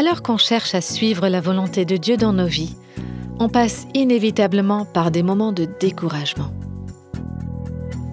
Alors 0.00 0.22
qu'on 0.22 0.38
cherche 0.38 0.74
à 0.74 0.80
suivre 0.80 1.28
la 1.28 1.42
volonté 1.42 1.84
de 1.84 1.98
Dieu 1.98 2.16
dans 2.16 2.32
nos 2.32 2.46
vies, 2.46 2.74
on 3.38 3.50
passe 3.50 3.86
inévitablement 3.92 4.86
par 4.86 5.10
des 5.10 5.22
moments 5.22 5.52
de 5.52 5.68
découragement. 5.78 6.50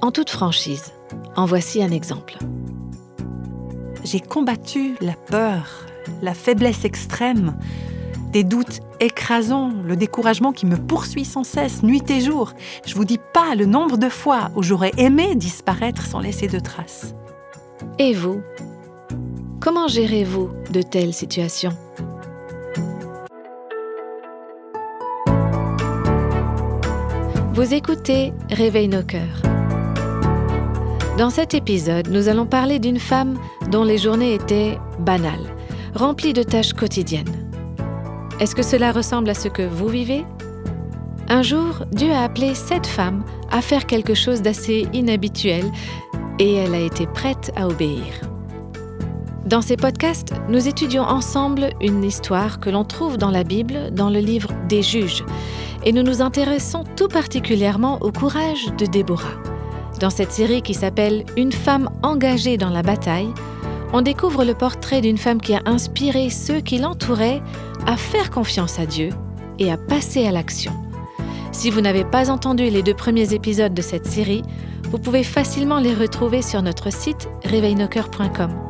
En 0.02 0.12
toute 0.12 0.30
franchise, 0.30 0.92
en 1.38 1.46
voici 1.46 1.82
un 1.82 1.92
exemple. 1.92 2.40
J'ai 4.04 4.20
combattu 4.20 4.98
la 5.00 5.14
peur, 5.14 5.86
la 6.22 6.34
faiblesse 6.34 6.84
extrême, 6.84 7.58
des 8.34 8.44
doutes 8.44 8.82
écrasants, 9.00 9.72
le 9.86 9.96
découragement 9.96 10.52
qui 10.52 10.66
me 10.66 10.76
poursuit 10.76 11.24
sans 11.24 11.46
cesse, 11.46 11.84
nuit 11.84 12.04
et 12.12 12.20
jour. 12.20 12.52
Je 12.86 12.96
vous 12.96 13.06
dis 13.06 13.22
pas 13.32 13.56
le 13.56 13.66
nombre 13.66 13.98
de 13.98 14.10
fois 14.10 14.52
où 14.58 14.62
j'aurais 14.62 14.92
aimé 14.98 15.36
disparaître 15.36 16.06
sans 16.06 16.20
laisser 16.20 16.50
de 16.50 16.60
traces. 16.60 17.16
Et 17.98 18.14
vous 18.14 18.42
Comment 19.68 19.90
gérez-vous 19.90 20.50
de 20.72 20.82
telles 20.82 21.14
situations? 21.14 21.74
Vous 27.52 27.74
écoutez 27.74 28.32
Réveille 28.50 28.88
nos 28.88 29.04
cœurs. 29.04 29.42
Dans 31.18 31.30
cet 31.30 31.54
épisode, 31.54 32.08
nous 32.08 32.30
allons 32.30 32.46
parler 32.46 32.80
d'une 32.80 32.98
femme 32.98 33.38
dont 33.70 33.84
les 33.84 33.98
journées 33.98 34.36
étaient 34.36 34.78
banales, 35.00 35.54
remplies 35.94 36.32
de 36.32 36.44
tâches 36.44 36.72
quotidiennes. 36.72 37.52
Est-ce 38.40 38.56
que 38.56 38.64
cela 38.64 38.94
ressemble 38.94 39.30
à 39.30 39.34
ce 39.34 39.50
que 39.50 39.64
vous 39.64 39.90
vivez? 39.90 40.26
Un 41.28 41.42
jour, 41.42 41.84
Dieu 41.92 42.14
a 42.14 42.24
appelé 42.24 42.56
cette 42.56 42.88
femme 42.88 43.26
à 43.52 43.62
faire 43.62 43.86
quelque 43.86 44.14
chose 44.14 44.42
d'assez 44.42 44.88
inhabituel 44.94 45.66
et 46.40 46.56
elle 46.56 46.74
a 46.74 46.80
été 46.80 47.06
prête 47.06 47.52
à 47.58 47.68
obéir. 47.68 48.22
Dans 49.48 49.62
ces 49.62 49.78
podcasts, 49.78 50.34
nous 50.50 50.68
étudions 50.68 51.04
ensemble 51.04 51.70
une 51.80 52.04
histoire 52.04 52.60
que 52.60 52.70
l'on 52.70 52.84
trouve 52.84 53.18
dans 53.18 53.32
la 53.32 53.46
Bible, 53.46 53.92
dans 53.94 54.10
le 54.10 54.20
livre 54.20 54.50
des 54.68 54.82
juges, 54.82 55.24
et 55.86 55.94
nous 55.94 56.04
nous 56.04 56.22
intéressons 56.22 56.84
tout 56.98 57.08
particulièrement 57.08 57.98
au 58.02 58.12
courage 58.12 58.66
de 58.78 58.86
Déborah. 58.86 59.40
Dans 60.02 60.10
cette 60.10 60.34
série 60.34 60.62
qui 60.62 60.74
s'appelle 60.74 61.24
Une 61.38 61.54
femme 61.54 61.90
engagée 62.04 62.58
dans 62.58 62.72
la 62.72 62.82
bataille, 62.82 63.34
on 63.94 64.02
découvre 64.02 64.44
le 64.44 64.54
portrait 64.54 65.00
d'une 65.00 65.18
femme 65.18 65.40
qui 65.40 65.54
a 65.54 65.62
inspiré 65.66 66.30
ceux 66.30 66.60
qui 66.60 66.78
l'entouraient 66.78 67.42
à 67.86 67.96
faire 67.96 68.32
confiance 68.32 68.80
à 68.80 68.86
Dieu 68.86 69.12
et 69.60 69.72
à 69.72 69.78
passer 69.78 70.28
à 70.28 70.32
l'action. 70.32 70.74
Si 71.54 71.70
vous 71.70 71.80
n'avez 71.80 72.04
pas 72.04 72.30
entendu 72.30 72.70
les 72.70 72.84
deux 72.84 72.94
premiers 72.94 73.34
épisodes 73.34 73.74
de 73.74 73.82
cette 73.82 74.08
série, 74.08 74.44
vous 74.92 75.00
pouvez 75.00 75.24
facilement 75.24 75.80
les 75.80 75.94
retrouver 75.94 76.42
sur 76.42 76.62
notre 76.62 76.92
site 76.92 77.30
réveilnocoeur.com. 77.46 78.67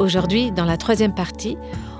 Aujourd'hui, 0.00 0.50
dans 0.50 0.64
la 0.64 0.78
troisième 0.78 1.14
partie, 1.14 1.58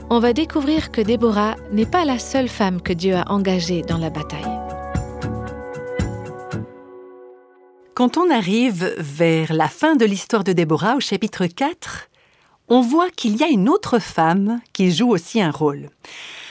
on 0.08 0.20
va 0.20 0.32
découvrir 0.32 0.90
que 0.90 1.02
Déborah 1.02 1.56
n'est 1.70 1.84
pas 1.84 2.06
la 2.06 2.18
seule 2.18 2.48
femme 2.48 2.80
que 2.80 2.94
Dieu 2.94 3.14
a 3.14 3.30
engagée 3.30 3.82
dans 3.82 3.98
la 3.98 4.08
bataille. 4.08 4.40
Quand 7.92 8.16
on 8.16 8.30
arrive 8.30 8.94
vers 8.96 9.52
la 9.52 9.68
fin 9.68 9.96
de 9.96 10.06
l'histoire 10.06 10.44
de 10.44 10.54
Déborah 10.54 10.96
au 10.96 11.00
chapitre 11.00 11.44
4, 11.44 12.08
on 12.68 12.80
voit 12.80 13.10
qu'il 13.10 13.36
y 13.36 13.44
a 13.44 13.48
une 13.48 13.68
autre 13.68 13.98
femme 13.98 14.62
qui 14.72 14.90
joue 14.92 15.10
aussi 15.10 15.42
un 15.42 15.50
rôle. 15.50 15.90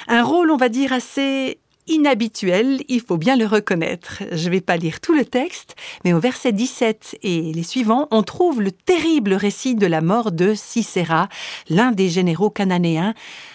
Un 0.07 0.23
rôle, 0.23 0.51
on 0.51 0.57
va 0.57 0.69
dire, 0.69 0.93
assez 0.93 1.57
inhabituel, 1.89 2.81
il 2.87 3.01
faut 3.01 3.17
bien 3.17 3.35
le 3.35 3.45
reconnaître. 3.45 4.23
Je 4.31 4.45
ne 4.45 4.51
vais 4.51 4.61
pas 4.61 4.77
lire 4.77 5.01
tout 5.01 5.13
le 5.13 5.25
texte, 5.25 5.75
mais 6.05 6.13
au 6.13 6.19
verset 6.19 6.51
17 6.51 7.17
et 7.23 7.51
les 7.53 7.63
suivants, 7.63 8.07
on 8.11 8.23
trouve 8.23 8.61
le 8.61 8.71
terrible 8.71 9.33
récit 9.33 9.75
de 9.75 9.87
la 9.87 10.01
mort 10.01 10.31
de 10.31 10.53
Sisera, 10.53 11.27
l'un 11.69 11.91
des 11.91 12.09
généraux 12.09 12.49
cananéens, 12.49 13.13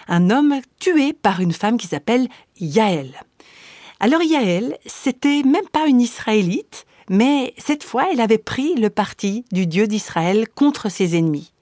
un 0.09 0.31
homme 0.31 0.61
tué 0.79 1.13
par 1.13 1.41
une 1.41 1.53
femme 1.53 1.79
qui 1.79 1.87
s'appelle 1.87 2.29
Yaël. 2.61 3.25
Alors 4.01 4.23
Yaël, 4.23 4.77
c'était 4.85 5.43
même 5.45 5.69
pas 5.73 5.87
une 5.87 6.01
Israélite, 6.01 6.85
mais 7.09 7.55
cette 7.57 7.85
fois, 7.85 8.07
elle 8.13 8.21
avait 8.21 8.39
pris 8.39 8.75
le 8.75 8.91
parti 8.91 9.45
du 9.53 9.67
Dieu 9.67 9.87
d'Israël 9.87 10.49
contre 10.49 10.91
ses 10.91 11.17
ennemis. 11.17 11.54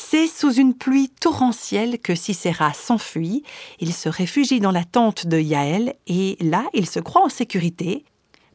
C'est 0.00 0.28
sous 0.28 0.52
une 0.52 0.74
pluie 0.74 1.10
torrentielle 1.10 1.98
que 1.98 2.14
Sisera 2.14 2.72
s'enfuit. 2.72 3.42
Il 3.80 3.92
se 3.92 4.08
réfugie 4.08 4.60
dans 4.60 4.70
la 4.70 4.84
tente 4.84 5.26
de 5.26 5.38
Yaël 5.38 5.96
et 6.06 6.38
là, 6.40 6.64
il 6.72 6.86
se 6.86 7.00
croit 7.00 7.24
en 7.24 7.28
sécurité 7.28 8.04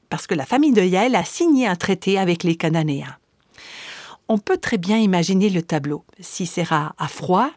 parce 0.09 0.25
que 0.25 0.35
la 0.35 0.45
famille 0.45 0.71
de 0.71 0.81
Yaël 0.81 1.15
a 1.15 1.23
signé 1.23 1.67
un 1.67 1.75
traité 1.75 2.17
avec 2.17 2.43
les 2.43 2.55
Cananéens. 2.55 3.17
On 4.29 4.37
peut 4.37 4.57
très 4.57 4.77
bien 4.77 4.97
imaginer 4.97 5.49
le 5.49 5.61
tableau. 5.61 6.05
Sisera 6.19 6.95
a 6.97 7.07
froid, 7.07 7.51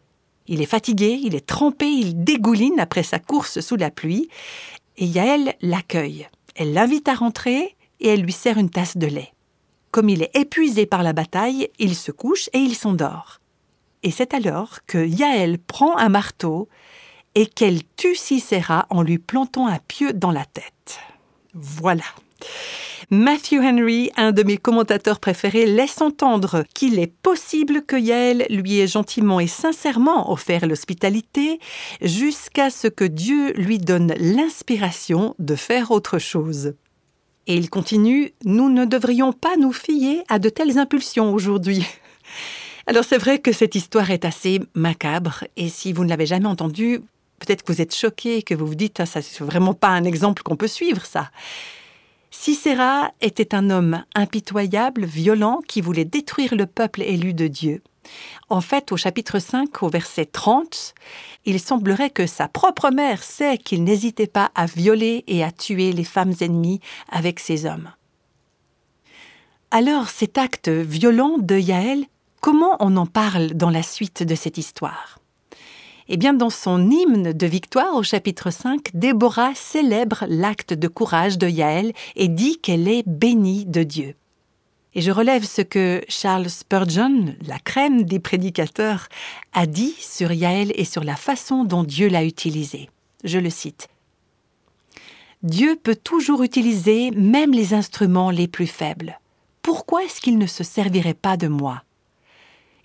il 0.47 0.61
est 0.61 0.67
fatigué, 0.67 1.19
il 1.23 1.33
est 1.33 1.47
trempé, 1.47 1.87
il 1.87 2.23
dégouline 2.23 2.79
après 2.79 3.03
sa 3.03 3.19
course 3.19 3.61
sous 3.61 3.77
la 3.77 3.89
pluie, 3.89 4.29
et 4.97 5.05
Yaël 5.05 5.55
l'accueille. 5.61 6.27
Elle 6.55 6.73
l'invite 6.73 7.07
à 7.07 7.15
rentrer 7.15 7.75
et 7.99 8.09
elle 8.09 8.21
lui 8.21 8.33
sert 8.33 8.57
une 8.57 8.69
tasse 8.69 8.97
de 8.97 9.07
lait. 9.07 9.33
Comme 9.91 10.09
il 10.09 10.21
est 10.21 10.35
épuisé 10.35 10.85
par 10.85 11.03
la 11.03 11.13
bataille, 11.13 11.69
il 11.79 11.95
se 11.95 12.11
couche 12.11 12.49
et 12.53 12.59
il 12.59 12.75
s'endort. 12.75 13.39
Et 14.07 14.11
c'est 14.11 14.33
alors 14.33 14.79
que 14.87 15.05
Yaël 15.05 15.59
prend 15.59 15.97
un 15.97 16.07
marteau 16.07 16.69
et 17.35 17.45
qu'elle 17.45 17.81
tue 17.97 18.15
Sisera 18.15 18.87
en 18.89 19.01
lui 19.01 19.17
plantant 19.17 19.67
un 19.67 19.79
pieu 19.79 20.13
dans 20.13 20.31
la 20.31 20.45
tête. 20.45 20.99
Voilà. 21.53 22.05
Matthew 23.09 23.55
Henry, 23.55 24.09
un 24.15 24.31
de 24.31 24.43
mes 24.43 24.55
commentateurs 24.55 25.19
préférés, 25.19 25.65
laisse 25.65 25.99
entendre 25.99 26.63
qu'il 26.73 26.99
est 26.99 27.13
possible 27.21 27.81
que 27.81 27.97
Yaël 27.97 28.45
lui 28.49 28.79
ait 28.79 28.87
gentiment 28.87 29.41
et 29.41 29.47
sincèrement 29.47 30.31
offert 30.31 30.65
l'hospitalité 30.67 31.59
jusqu'à 32.01 32.69
ce 32.69 32.87
que 32.87 33.03
Dieu 33.03 33.51
lui 33.55 33.77
donne 33.77 34.13
l'inspiration 34.21 35.35
de 35.37 35.55
faire 35.55 35.91
autre 35.91 36.17
chose. 36.17 36.75
Et 37.45 37.57
il 37.57 37.69
continue, 37.69 38.31
Nous 38.45 38.69
ne 38.69 38.85
devrions 38.85 39.33
pas 39.33 39.57
nous 39.57 39.73
fier 39.73 40.23
à 40.29 40.39
de 40.39 40.47
telles 40.47 40.77
impulsions 40.77 41.33
aujourd'hui. 41.33 41.85
Alors 42.89 43.03
c'est 43.03 43.17
vrai 43.17 43.39
que 43.39 43.51
cette 43.51 43.75
histoire 43.75 44.11
est 44.11 44.23
assez 44.23 44.61
macabre 44.73 45.43
et 45.57 45.67
si 45.67 45.91
vous 45.91 46.05
ne 46.05 46.09
l'avez 46.09 46.25
jamais 46.25 46.47
entendue, 46.47 47.01
peut-être 47.37 47.63
que 47.63 47.73
vous 47.73 47.81
êtes 47.81 47.93
choqué, 47.93 48.41
que 48.43 48.55
vous 48.55 48.65
vous 48.65 48.75
dites 48.75 49.01
ah, 49.01 49.05
ça 49.05 49.21
c'est 49.21 49.43
vraiment 49.43 49.73
pas 49.73 49.89
un 49.89 50.05
exemple 50.05 50.41
qu'on 50.41 50.55
peut 50.55 50.69
suivre 50.69 51.05
ça. 51.05 51.29
Sisera 52.31 53.11
était 53.19 53.53
un 53.53 53.69
homme 53.69 54.05
impitoyable, 54.15 55.03
violent, 55.03 55.59
qui 55.67 55.81
voulait 55.81 56.05
détruire 56.05 56.55
le 56.55 56.65
peuple 56.65 57.01
élu 57.01 57.33
de 57.33 57.47
Dieu. 57.47 57.81
En 58.47 58.61
fait, 58.61 58.93
au 58.93 58.97
chapitre 58.97 59.39
5, 59.39 59.83
au 59.83 59.89
verset 59.89 60.25
30, 60.25 60.93
il 61.43 61.59
semblerait 61.59 62.09
que 62.09 62.25
sa 62.25 62.47
propre 62.47 62.89
mère 62.89 63.21
sait 63.21 63.57
qu'il 63.57 63.83
n'hésitait 63.83 64.27
pas 64.27 64.51
à 64.55 64.65
violer 64.65 65.25
et 65.27 65.43
à 65.43 65.51
tuer 65.51 65.91
les 65.91 66.05
femmes 66.05 66.33
ennemies 66.39 66.79
avec 67.09 67.41
ses 67.41 67.65
hommes. 67.65 67.91
Alors 69.71 70.07
cet 70.07 70.37
acte 70.37 70.69
violent 70.69 71.37
de 71.37 71.57
Yaël 71.57 72.05
Comment 72.47 72.77
on 72.79 72.95
en 72.95 73.05
parle 73.05 73.55
dans 73.55 73.69
la 73.69 73.83
suite 73.83 74.23
de 74.23 74.33
cette 74.33 74.57
histoire? 74.57 75.19
Eh 76.07 76.15
bien, 76.15 76.33
dans 76.33 76.49
son 76.49 76.89
hymne 76.89 77.33
de 77.33 77.45
victoire 77.45 77.93
au 77.95 78.03
chapitre 78.03 78.51
5, 78.51 78.91
Déborah 78.93 79.53
célèbre 79.53 80.23
l'acte 80.29 80.73
de 80.73 80.87
courage 80.87 81.37
de 81.37 81.49
Yaël 81.49 81.91
et 82.15 82.29
dit 82.29 82.57
qu'elle 82.59 82.87
est 82.87 83.03
bénie 83.05 83.65
de 83.65 83.83
Dieu. 83.83 84.15
Et 84.93 85.01
je 85.01 85.11
relève 85.11 85.43
ce 85.43 85.61
que 85.61 86.01
Charles 86.07 86.49
Spurgeon, 86.49 87.35
la 87.45 87.59
crème 87.59 88.03
des 88.03 88.19
prédicateurs, 88.19 89.09
a 89.51 89.65
dit 89.65 89.93
sur 89.99 90.31
Yaël 90.31 90.71
et 90.75 90.85
sur 90.85 91.03
la 91.03 91.17
façon 91.17 91.65
dont 91.65 91.83
Dieu 91.83 92.07
l'a 92.07 92.23
utilisée. 92.23 92.89
Je 93.25 93.39
le 93.39 93.49
cite. 93.49 93.89
Dieu 95.43 95.75
peut 95.75 95.97
toujours 96.01 96.43
utiliser 96.43 97.11
même 97.11 97.51
les 97.51 97.73
instruments 97.73 98.31
les 98.31 98.47
plus 98.47 98.67
faibles. 98.67 99.19
Pourquoi 99.61 100.05
est-ce 100.05 100.21
qu'il 100.21 100.37
ne 100.37 100.47
se 100.47 100.63
servirait 100.63 101.13
pas 101.13 101.35
de 101.35 101.49
moi? 101.49 101.83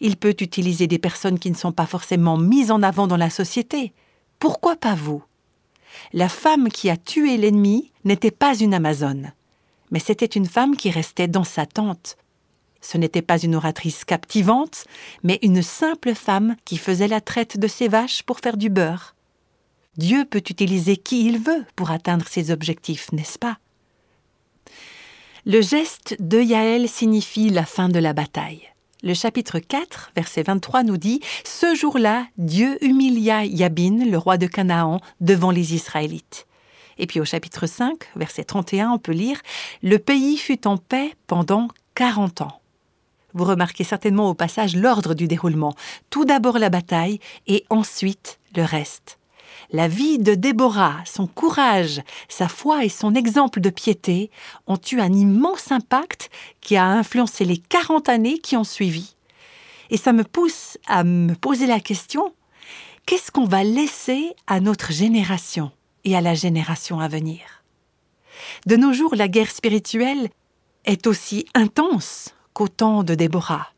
Il 0.03 0.17
peut 0.17 0.35
utiliser 0.41 0.89
des 0.89 0.99
personnes 0.99 1.39
qui 1.39 1.51
ne 1.51 1.57
sont 1.57 1.73
pas 1.73 1.87
forcément 1.87 2.37
mises 2.37 2.73
en 2.73 2.83
avant 2.83 3.07
dans 3.07 3.17
la 3.17 3.31
société. 3.31 3.93
Pourquoi 4.41 4.77
pas 4.77 4.97
vous? 4.97 5.23
La 6.13 6.29
femme 6.29 6.69
qui 6.69 6.91
a 6.91 6.97
tué 6.97 7.37
l'ennemi 7.37 7.93
n'était 8.05 8.33
pas 8.33 8.59
une 8.59 8.75
Amazone, 8.75 9.33
mais 9.93 10.01
c'était 10.01 10.27
une 10.27 10.47
femme 10.47 10.77
qui 10.77 10.91
restait 10.91 11.29
dans 11.29 11.45
sa 11.45 11.67
tente. 11.67 12.17
Ce 12.81 12.99
n'était 12.99 13.23
pas 13.23 13.39
une 13.39 13.55
oratrice 13.55 14.05
captivante, 14.05 14.87
mais 15.23 15.39
une 15.43 15.63
simple 15.63 16.15
femme 16.17 16.57
qui 16.65 16.79
faisait 16.79 17.07
la 17.07 17.21
traite 17.21 17.57
de 17.57 17.69
ses 17.69 17.87
vaches 17.87 18.25
pour 18.25 18.41
faire 18.41 18.57
du 18.57 18.71
beurre. 18.71 19.15
Dieu 19.97 20.25
peut 20.25 20.43
utiliser 20.49 20.97
qui 20.97 21.27
il 21.27 21.39
veut 21.39 21.65
pour 21.77 21.93
atteindre 21.93 22.27
ses 22.27 22.51
objectifs, 22.51 23.13
n'est-ce 23.13 23.39
pas? 23.39 23.59
Le 25.47 25.61
geste 25.61 26.17
de 26.19 26.41
Yaël 26.41 26.89
signifie 26.89 27.51
la 27.51 27.67
fin 27.67 27.89
de 27.89 28.01
la 28.01 28.15
bataille. 28.15 28.72
Le 29.05 29.15
chapitre 29.15 29.59
4, 29.59 30.13
verset 30.15 30.45
23 30.45 30.85
nous 30.85 30.97
dit 30.97 31.21
Ce 31.45 31.75
jour-là, 31.75 32.25
Dieu 32.39 32.79
humilia 32.85 33.45
Yabin, 33.45 34.05
le 34.09 34.17
roi 34.17 34.39
de 34.39 34.47
Canaan, 34.47 35.01
devant 35.21 35.51
les 35.51 35.75
Israélites. 35.75 36.47
Et 36.99 37.09
puis 37.09 37.19
au 37.19 37.25
chapitre 37.25 37.67
5, 37.67 38.11
verset 38.15 38.45
31, 38.45 38.91
on 38.91 38.99
peut 38.99 39.11
lire 39.11 39.41
Le 39.83 39.99
pays 39.99 40.37
fut 40.37 40.69
en 40.69 40.77
paix 40.77 41.15
pendant 41.27 41.67
40 41.97 42.43
ans. 42.43 42.61
Vous 43.35 43.43
remarquez 43.43 43.83
certainement 43.83 44.31
au 44.31 44.35
passage 44.35 44.77
l'ordre 44.77 45.15
du 45.15 45.27
déroulement. 45.27 45.75
Tout 46.09 46.25
d'abord 46.25 46.61
la 46.61 46.71
bataille 46.71 47.19
et 47.49 47.65
ensuite 47.71 48.39
le 48.55 48.63
reste. 48.63 49.19
La 49.71 49.89
vie 49.89 50.19
de 50.19 50.35
Déborah, 50.35 50.97
son 51.05 51.27
courage, 51.27 52.03
sa 52.29 52.49
foi 52.49 52.85
et 52.85 52.89
son 52.89 53.15
exemple 53.15 53.61
de 53.61 53.71
piété 53.71 54.31
ont 54.67 54.79
eu 54.91 55.01
un 55.01 55.13
immense 55.13 55.73
impact 55.73 56.31
qui 56.61 56.77
a 56.77 56.87
influencé 56.87 57.45
les 57.45 57.59
40 57.59 58.09
années 58.09 58.39
qui 58.39 58.57
ont 58.57 58.65
suivi. 58.65 59.15
Et 59.91 59.97
ça 59.97 60.13
me 60.13 60.25
pousse 60.25 60.79
à 60.87 61.05
me 61.05 61.35
poser 61.35 61.67
la 61.67 61.81
question, 61.81 62.35
qu'est-ce 63.07 63.31
qu'on 63.31 63.47
va 63.47 63.65
laisser 63.65 64.33
à 64.47 64.61
notre 64.61 64.93
génération 64.93 65.71
et 66.05 66.17
à 66.17 66.21
la 66.21 66.35
génération 66.35 67.01
à 67.01 67.09
venir? 67.09 67.63
De 68.67 68.77
nos 68.77 68.93
jours, 68.93 69.15
la 69.15 69.29
guerre 69.29 69.51
spirituelle 69.51 70.31
est 70.85 71.07
aussi 71.07 71.47
intense 71.55 72.35
qu'au 72.55 72.69
temps 72.69 73.05
de 73.05 73.15
Déborah. 73.15 73.69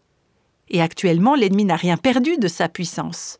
Et 0.70 0.80
actuellement, 0.80 1.34
l'ennemi 1.34 1.64
n'a 1.64 1.76
rien 1.76 1.96
perdu 1.96 2.36
de 2.38 2.48
sa 2.48 2.68
puissance. 2.68 3.38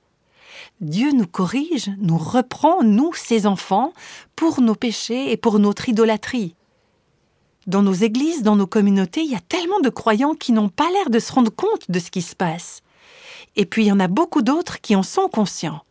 Dieu 0.81 1.13
nous 1.13 1.27
corrige, 1.27 1.91
nous 1.99 2.19
reprend, 2.19 2.83
nous, 2.83 3.13
ses 3.15 3.47
enfants, 3.47 3.93
pour 4.37 4.61
nos 4.61 4.75
péchés 4.75 5.33
et 5.33 5.37
pour 5.37 5.59
notre 5.59 5.89
idolâtrie. 5.89 6.55
Dans 7.67 7.83
nos 7.83 7.95
églises, 7.95 8.43
dans 8.43 8.57
nos 8.57 8.67
communautés, 8.67 9.23
il 9.23 9.31
y 9.31 9.37
a 9.37 9.41
tellement 9.41 9.81
de 9.81 9.89
croyants 9.89 10.35
qui 10.35 10.53
n'ont 10.53 10.69
pas 10.69 10.91
l'air 10.91 11.09
de 11.09 11.19
se 11.19 11.33
rendre 11.33 11.55
compte 11.55 11.91
de 11.91 11.99
ce 11.99 12.11
qui 12.11 12.21
se 12.21 12.37
passe. 12.37 12.83
Et 13.57 13.65
puis 13.65 13.85
il 13.85 13.89
y 13.89 13.93
en 13.93 14.01
a 14.01 14.09
beaucoup 14.09 14.43
d'autres 14.43 14.81
qui 14.81 14.97
en 14.97 15.03
sont 15.03 15.29
conscients, 15.29 15.83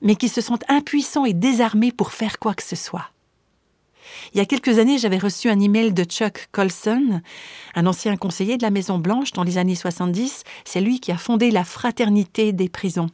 mais 0.00 0.16
qui 0.16 0.28
se 0.28 0.40
sentent 0.40 0.64
impuissants 0.68 1.24
et 1.24 1.34
désarmés 1.34 1.92
pour 1.92 2.12
faire 2.12 2.38
quoi 2.38 2.54
que 2.54 2.62
ce 2.62 2.76
soit. 2.76 3.10
Il 4.32 4.38
y 4.38 4.40
a 4.40 4.46
quelques 4.46 4.78
années, 4.78 4.98
j'avais 4.98 5.18
reçu 5.18 5.48
un 5.48 5.60
email 5.60 5.92
de 5.92 6.04
Chuck 6.04 6.48
Colson, 6.52 7.20
un 7.74 7.86
ancien 7.86 8.16
conseiller 8.16 8.56
de 8.56 8.62
la 8.62 8.70
Maison 8.70 8.98
Blanche 8.98 9.32
dans 9.32 9.44
les 9.44 9.58
années 9.58 9.74
70. 9.74 10.42
C'est 10.64 10.80
lui 10.80 11.00
qui 11.00 11.12
a 11.12 11.16
fondé 11.16 11.50
la 11.50 11.64
Fraternité 11.64 12.52
des 12.52 12.68
prisons. 12.68 13.10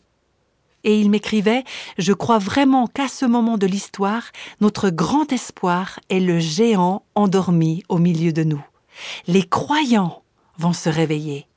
Et 0.86 1.00
il 1.00 1.10
m'écrivait 1.10 1.64
Je 1.98 2.12
crois 2.12 2.38
vraiment 2.38 2.86
qu'à 2.86 3.08
ce 3.08 3.26
moment 3.26 3.58
de 3.58 3.66
l'histoire, 3.66 4.22
notre 4.60 4.88
grand 4.88 5.30
espoir 5.32 5.98
est 6.08 6.20
le 6.20 6.38
géant 6.38 7.02
endormi 7.16 7.82
au 7.88 7.98
milieu 7.98 8.32
de 8.32 8.44
nous. 8.44 8.64
Les 9.26 9.42
croyants 9.42 10.22
vont 10.58 10.72
se 10.72 10.88
réveiller. 10.88 11.48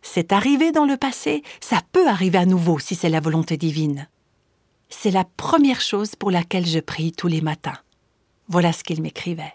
C'est 0.00 0.32
arrivé 0.32 0.72
dans 0.72 0.86
le 0.86 0.96
passé, 0.96 1.42
ça 1.60 1.80
peut 1.92 2.08
arriver 2.08 2.38
à 2.38 2.46
nouveau 2.46 2.78
si 2.78 2.94
c'est 2.94 3.08
la 3.08 3.20
volonté 3.20 3.56
divine. 3.56 4.08
C'est 4.88 5.10
la 5.10 5.24
première 5.24 5.80
chose 5.80 6.14
pour 6.14 6.30
laquelle 6.30 6.66
je 6.66 6.78
prie 6.78 7.12
tous 7.12 7.28
les 7.28 7.40
matins. 7.40 7.78
Voilà 8.48 8.72
ce 8.72 8.84
qu'il 8.84 9.02
m'écrivait. 9.02 9.54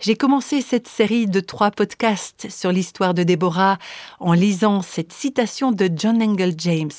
J'ai 0.00 0.16
commencé 0.16 0.62
cette 0.62 0.88
série 0.88 1.26
de 1.26 1.40
trois 1.40 1.70
podcasts 1.70 2.50
sur 2.50 2.72
l'histoire 2.72 3.12
de 3.12 3.22
Déborah 3.22 3.76
en 4.18 4.32
lisant 4.32 4.80
cette 4.80 5.12
citation 5.12 5.72
de 5.72 5.90
John 5.94 6.22
Engel 6.22 6.54
James. 6.56 6.90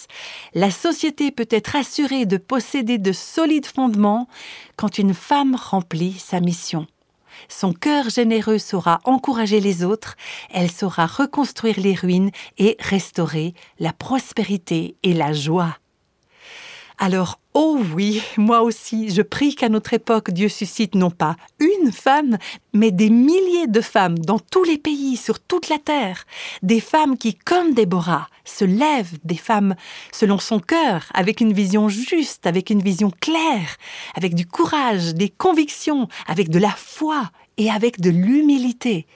La 0.53 0.69
société 0.69 1.31
peut 1.31 1.48
être 1.50 1.75
assurée 1.75 2.27
de 2.27 2.38
posséder 2.38 3.00
de 3.00 3.12
solides 3.12 3.65
fondements 3.65 4.27
quand 4.75 5.00
une 5.00 5.15
femme 5.15 5.56
remplit 5.56 6.13
sa 6.13 6.42
mission. 6.42 6.86
Son 7.50 7.74
cœur 7.74 8.12
généreux 8.12 8.59
saura 8.59 9.00
encourager 9.06 9.62
les 9.62 9.83
autres, 9.83 10.15
elle 10.51 10.69
saura 10.69 11.07
reconstruire 11.07 11.80
les 11.80 11.95
ruines 11.95 12.30
et 12.59 12.77
restaurer 12.80 13.56
la 13.80 13.94
prospérité 13.94 14.95
et 15.01 15.15
la 15.15 15.33
joie. 15.33 15.81
Alors, 17.03 17.39
oh 17.56 17.81
oui, 17.95 18.21
moi 18.38 18.62
aussi, 18.62 19.09
je 19.09 19.24
prie 19.24 19.56
qu'à 19.56 19.69
notre 19.69 19.95
époque, 19.95 20.30
Dieu 20.30 20.50
suscite 20.50 20.94
non 20.94 21.09
pas 21.09 21.36
une 21.59 21.92
femme, 21.92 22.38
mais 22.74 22.92
des 22.92 23.09
milliers 23.09 23.65
de 23.65 23.81
femmes 23.81 24.19
dans 24.19 24.38
tous 24.38 24.63
les 24.63 24.77
pays, 24.77 25.18
sur 25.18 25.39
toute 25.39 25.68
la 25.69 25.80
terre. 25.80 26.25
Des 26.62 26.80
femmes 26.80 27.18
qui, 27.18 27.33
comme 27.33 27.74
Déborah, 27.74 28.27
se 28.45 28.65
lèvent, 28.65 29.18
des 29.24 29.36
femmes 29.36 29.74
selon 30.12 30.38
son 30.38 30.59
cœur, 30.59 31.06
avec 31.15 31.42
une 31.42 31.53
vision 31.53 31.89
juste, 31.89 32.45
avec 32.45 32.69
une 32.69 32.83
vision 32.83 33.12
claire, 33.19 33.77
avec 34.13 34.36
du 34.36 34.45
courage, 34.45 35.15
des 35.15 35.30
convictions, 35.30 36.07
avec 36.27 36.50
de 36.50 36.59
la 36.59 36.69
foi 36.69 37.31
et 37.57 37.71
avec 37.71 38.00
de 38.00 38.12
l'humilité. 38.12 39.07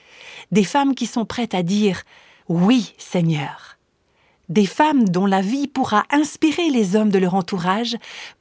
Des 0.50 0.64
femmes 0.64 0.96
qui 0.96 1.06
sont 1.06 1.24
prêtes 1.24 1.54
à 1.54 1.62
dire 1.62 2.02
Oui, 2.48 2.94
Seigneur 2.98 3.75
des 4.48 4.66
femmes 4.66 5.08
dont 5.08 5.26
la 5.26 5.40
vie 5.40 5.66
pourra 5.66 6.04
inspirer 6.10 6.70
les 6.70 6.96
hommes 6.96 7.10
de 7.10 7.18
leur 7.18 7.34
entourage 7.34 7.96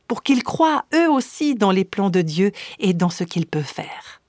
pour 0.07 0.23
qu'ils 0.23 0.43
croient 0.43 0.85
eux 0.93 1.09
aussi 1.09 1.55
dans 1.55 1.71
les 1.71 1.85
plans 1.85 2.09
de 2.09 2.21
Dieu 2.21 2.51
et 2.79 2.93
dans 2.93 3.09
ce 3.09 3.23
qu'ils 3.23 3.47
peuvent 3.47 3.63
faire. 3.63 4.21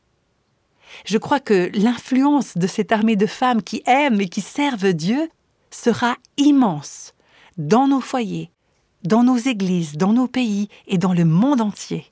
Je 1.04 1.18
crois 1.18 1.40
que 1.40 1.70
l'influence 1.74 2.56
de 2.56 2.66
cette 2.66 2.92
armée 2.92 3.16
de 3.16 3.26
femmes 3.26 3.62
qui 3.62 3.82
aiment 3.86 4.20
et 4.20 4.28
qui 4.28 4.40
servent 4.40 4.92
Dieu 4.92 5.28
sera 5.70 6.16
immense 6.38 7.14
dans 7.58 7.86
nos 7.86 8.00
foyers, 8.00 8.50
dans 9.04 9.22
nos 9.22 9.36
églises, 9.36 9.96
dans 9.96 10.12
nos 10.12 10.26
pays 10.26 10.68
et 10.86 10.98
dans 10.98 11.12
le 11.12 11.24
monde 11.24 11.60
entier. 11.60 12.06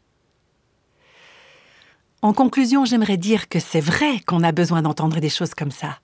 En 2.22 2.32
conclusion, 2.32 2.84
j'aimerais 2.84 3.17
dire 3.17 3.49
que 3.49 3.60
c'est 3.60 3.81
vrai 3.81 4.20
qu'on 4.26 4.43
a 4.43 4.52
besoin 4.52 4.82
d'entendre 4.82 5.20
des 5.20 5.28
choses 5.28 5.55
comme 5.55 5.70
ça. 5.70 5.99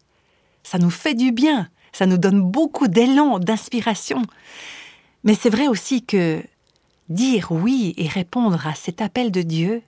Ça 0.62 0.78
nous 0.78 0.90
fait 0.90 1.14
du 1.14 1.32
bien 1.32 1.68
ça 1.92 2.06
nous 2.06 2.18
donne 2.18 2.42
beaucoup 2.42 2.88
d'élan, 2.88 3.38
d'inspiration. 3.38 4.22
Mais 5.24 5.34
c'est 5.34 5.50
vrai 5.50 5.68
aussi 5.68 6.04
que 6.04 6.42
dire 7.08 7.48
oui 7.50 7.94
et 7.96 8.08
répondre 8.08 8.66
à 8.66 8.74
cet 8.74 9.02
appel 9.02 9.30
de 9.30 9.42
Dieu, 9.42 9.82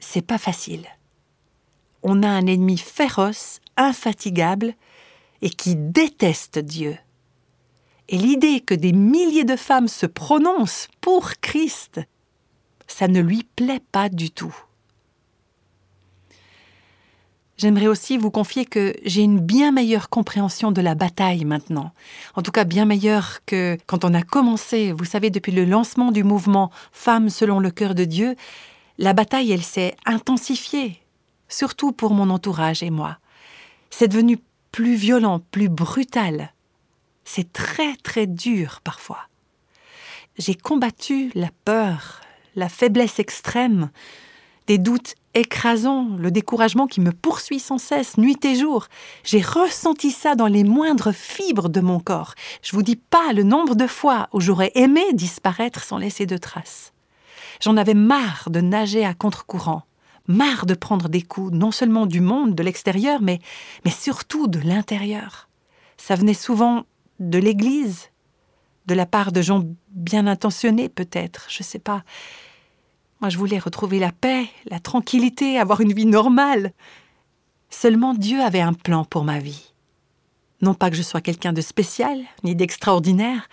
c'est 0.00 0.26
pas 0.26 0.38
facile. 0.38 0.86
On 2.02 2.22
a 2.22 2.28
un 2.28 2.46
ennemi 2.46 2.78
féroce, 2.78 3.60
infatigable, 3.76 4.74
et 5.40 5.50
qui 5.50 5.76
déteste 5.76 6.58
Dieu. 6.58 6.96
Et 8.08 8.16
l'idée 8.16 8.60
que 8.60 8.74
des 8.74 8.92
milliers 8.92 9.44
de 9.44 9.56
femmes 9.56 9.88
se 9.88 10.06
prononcent 10.06 10.88
pour 11.00 11.32
Christ, 11.40 12.00
ça 12.86 13.08
ne 13.08 13.20
lui 13.20 13.44
plaît 13.56 13.82
pas 13.92 14.08
du 14.08 14.30
tout. 14.30 14.54
J'aimerais 17.62 17.86
aussi 17.86 18.18
vous 18.18 18.32
confier 18.32 18.64
que 18.64 18.92
j'ai 19.04 19.22
une 19.22 19.38
bien 19.38 19.70
meilleure 19.70 20.08
compréhension 20.08 20.72
de 20.72 20.80
la 20.80 20.96
bataille 20.96 21.44
maintenant. 21.44 21.92
En 22.34 22.42
tout 22.42 22.50
cas, 22.50 22.64
bien 22.64 22.86
meilleure 22.86 23.38
que 23.46 23.78
quand 23.86 24.04
on 24.04 24.14
a 24.14 24.22
commencé, 24.22 24.90
vous 24.90 25.04
savez, 25.04 25.30
depuis 25.30 25.52
le 25.52 25.64
lancement 25.64 26.10
du 26.10 26.24
mouvement 26.24 26.72
Femmes 26.90 27.28
selon 27.28 27.60
le 27.60 27.70
cœur 27.70 27.94
de 27.94 28.04
Dieu, 28.04 28.34
la 28.98 29.12
bataille, 29.12 29.52
elle 29.52 29.62
s'est 29.62 29.94
intensifiée, 30.06 31.00
surtout 31.48 31.92
pour 31.92 32.14
mon 32.14 32.30
entourage 32.30 32.82
et 32.82 32.90
moi. 32.90 33.18
C'est 33.90 34.08
devenu 34.08 34.40
plus 34.72 34.96
violent, 34.96 35.40
plus 35.52 35.68
brutal. 35.68 36.52
C'est 37.22 37.52
très 37.52 37.94
très 37.94 38.26
dur 38.26 38.80
parfois. 38.82 39.28
J'ai 40.36 40.56
combattu 40.56 41.30
la 41.36 41.50
peur, 41.64 42.22
la 42.56 42.68
faiblesse 42.68 43.20
extrême, 43.20 43.92
des 44.66 44.78
doutes 44.78 45.14
écrasants, 45.34 46.08
le 46.18 46.30
découragement 46.30 46.86
qui 46.86 47.00
me 47.00 47.12
poursuit 47.12 47.60
sans 47.60 47.78
cesse, 47.78 48.18
nuit 48.18 48.44
et 48.44 48.54
jour. 48.54 48.86
J'ai 49.24 49.40
ressenti 49.40 50.10
ça 50.10 50.34
dans 50.34 50.46
les 50.46 50.64
moindres 50.64 51.12
fibres 51.12 51.68
de 51.68 51.80
mon 51.80 52.00
corps. 52.00 52.34
Je 52.62 52.72
vous 52.76 52.82
dis 52.82 52.96
pas 52.96 53.32
le 53.32 53.42
nombre 53.42 53.74
de 53.74 53.86
fois 53.86 54.28
où 54.32 54.40
j'aurais 54.40 54.72
aimé 54.74 55.02
disparaître 55.12 55.82
sans 55.82 55.98
laisser 55.98 56.26
de 56.26 56.36
traces. 56.36 56.92
J'en 57.60 57.76
avais 57.76 57.94
marre 57.94 58.48
de 58.50 58.60
nager 58.60 59.04
à 59.04 59.14
contre-courant, 59.14 59.82
marre 60.26 60.66
de 60.66 60.74
prendre 60.74 61.08
des 61.08 61.22
coups, 61.22 61.52
non 61.52 61.70
seulement 61.70 62.06
du 62.06 62.20
monde, 62.20 62.54
de 62.54 62.62
l'extérieur, 62.62 63.20
mais, 63.22 63.40
mais 63.84 63.90
surtout 63.90 64.48
de 64.48 64.58
l'intérieur. 64.58 65.48
Ça 65.96 66.16
venait 66.16 66.34
souvent 66.34 66.84
de 67.20 67.38
l'Église, 67.38 68.10
de 68.86 68.94
la 68.94 69.06
part 69.06 69.32
de 69.32 69.42
gens 69.42 69.62
bien 69.90 70.26
intentionnés 70.26 70.88
peut-être, 70.88 71.46
je 71.48 71.62
sais 71.62 71.78
pas. 71.78 72.02
Moi, 73.22 73.28
je 73.28 73.38
voulais 73.38 73.60
retrouver 73.60 74.00
la 74.00 74.10
paix, 74.10 74.48
la 74.66 74.80
tranquillité, 74.80 75.56
avoir 75.56 75.80
une 75.80 75.92
vie 75.92 76.06
normale. 76.06 76.72
Seulement 77.70 78.14
Dieu 78.14 78.42
avait 78.42 78.60
un 78.60 78.72
plan 78.72 79.04
pour 79.04 79.22
ma 79.22 79.38
vie. 79.38 79.72
Non 80.60 80.74
pas 80.74 80.90
que 80.90 80.96
je 80.96 81.02
sois 81.02 81.20
quelqu'un 81.20 81.52
de 81.52 81.60
spécial, 81.60 82.20
ni 82.42 82.56
d'extraordinaire, 82.56 83.48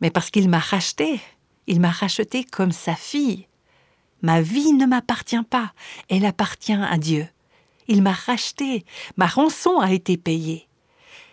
mais 0.00 0.10
parce 0.10 0.30
qu'il 0.30 0.48
m'a 0.48 0.60
racheté. 0.60 1.20
Il 1.66 1.80
m'a 1.80 1.90
racheté 1.90 2.44
comme 2.44 2.70
sa 2.70 2.94
fille. 2.94 3.48
Ma 4.22 4.40
vie 4.40 4.72
ne 4.72 4.86
m'appartient 4.86 5.42
pas, 5.50 5.72
elle 6.08 6.24
appartient 6.24 6.72
à 6.72 6.96
Dieu. 6.96 7.26
Il 7.88 8.02
m'a 8.02 8.12
racheté, 8.12 8.84
ma 9.16 9.26
rançon 9.26 9.80
a 9.80 9.90
été 9.90 10.16
payée. 10.16 10.68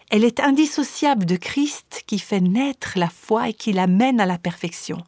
Elle 0.10 0.24
est 0.24 0.40
indissociable 0.40 1.26
de 1.26 1.36
Christ 1.36 2.04
qui 2.08 2.18
fait 2.18 2.42
naître 2.42 2.94
la 2.96 3.10
foi 3.10 3.50
et 3.50 3.54
qui 3.54 3.74
l'amène 3.74 4.20
à 4.20 4.26
la 4.26 4.40
perfection. 4.40 5.04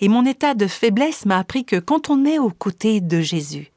Et 0.00 0.08
mon 0.08 0.24
état 0.24 0.54
de 0.54 0.66
faiblesse 0.66 1.26
m'a 1.26 1.38
appris 1.38 1.64
que 1.64 1.76
quand 1.76 2.10
on 2.10 2.24
est 2.24 2.38
aux 2.38 2.50
côtés 2.50 3.00
de 3.00 3.20
Jésus, 3.20 3.72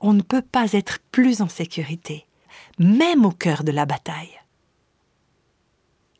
on 0.00 0.12
ne 0.12 0.22
peut 0.22 0.42
pas 0.42 0.72
être 0.72 0.98
plus 1.12 1.40
en 1.40 1.48
sécurité, 1.48 2.26
même 2.78 3.24
au 3.24 3.30
cœur 3.30 3.64
de 3.64 3.72
la 3.72 3.86
bataille. 3.86 4.38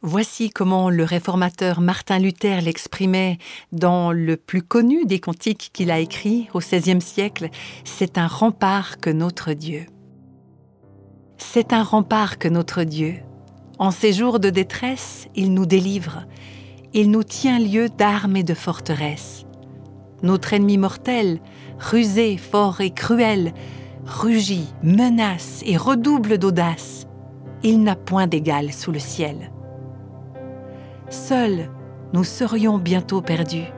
Voici 0.04 0.50
comment 0.50 0.90
le 0.90 1.04
réformateur 1.04 1.81
Martin 1.81 2.19
Luther 2.19 2.61
l'exprimait 2.61 3.38
dans 3.71 4.11
le 4.11 4.37
plus 4.37 4.62
connu 4.62 5.04
des 5.04 5.21
cantiques 5.21 5.71
qu'il 5.73 5.92
a 5.92 6.00
écrit 6.00 6.49
au 6.54 6.59
XVIe 6.59 7.00
siècle, 7.00 7.50
C'est 7.85 8.19
un 8.19 8.26
rempart 8.26 8.99
que 8.99 9.11
notre 9.11 9.52
Dieu. 9.52 9.87
C'est 11.38 11.73
un 11.73 11.85
rempart 11.85 12.38
que 12.38 12.49
notre 12.49 12.83
Dieu, 12.83 13.14
En 13.78 13.90
ces 13.90 14.12
jours 14.12 14.38
de 14.40 14.50
détresse, 14.50 15.28
il 15.35 15.54
nous 15.54 15.66
délivre. 15.66 16.25
Il 16.94 17.11
nous 17.11 17.22
tient 17.22 17.58
lieu 17.58 17.88
d'armes 17.88 18.37
et 18.37 18.42
de 18.42 18.52
forteresses. 18.52 19.46
Notre 20.22 20.52
ennemi 20.52 20.76
mortel, 20.76 21.40
rusé, 21.78 22.37
fort 22.37 22.82
et 22.82 22.90
cruel, 22.90 23.54
rugit, 24.04 24.75
menace 24.82 25.62
et 25.64 25.78
redouble 25.78 26.37
d'audace. 26.37 27.06
Il 27.62 27.82
n'a 27.82 27.96
point 27.96 28.26
d'égal 28.26 28.75
sous 28.75 28.92
le 28.92 28.99
ciel. 28.99 29.50
Seuls, 31.08 31.70
nous 32.12 32.25
serions 32.25 32.76
bientôt 32.76 33.22
perdus. 33.22 33.72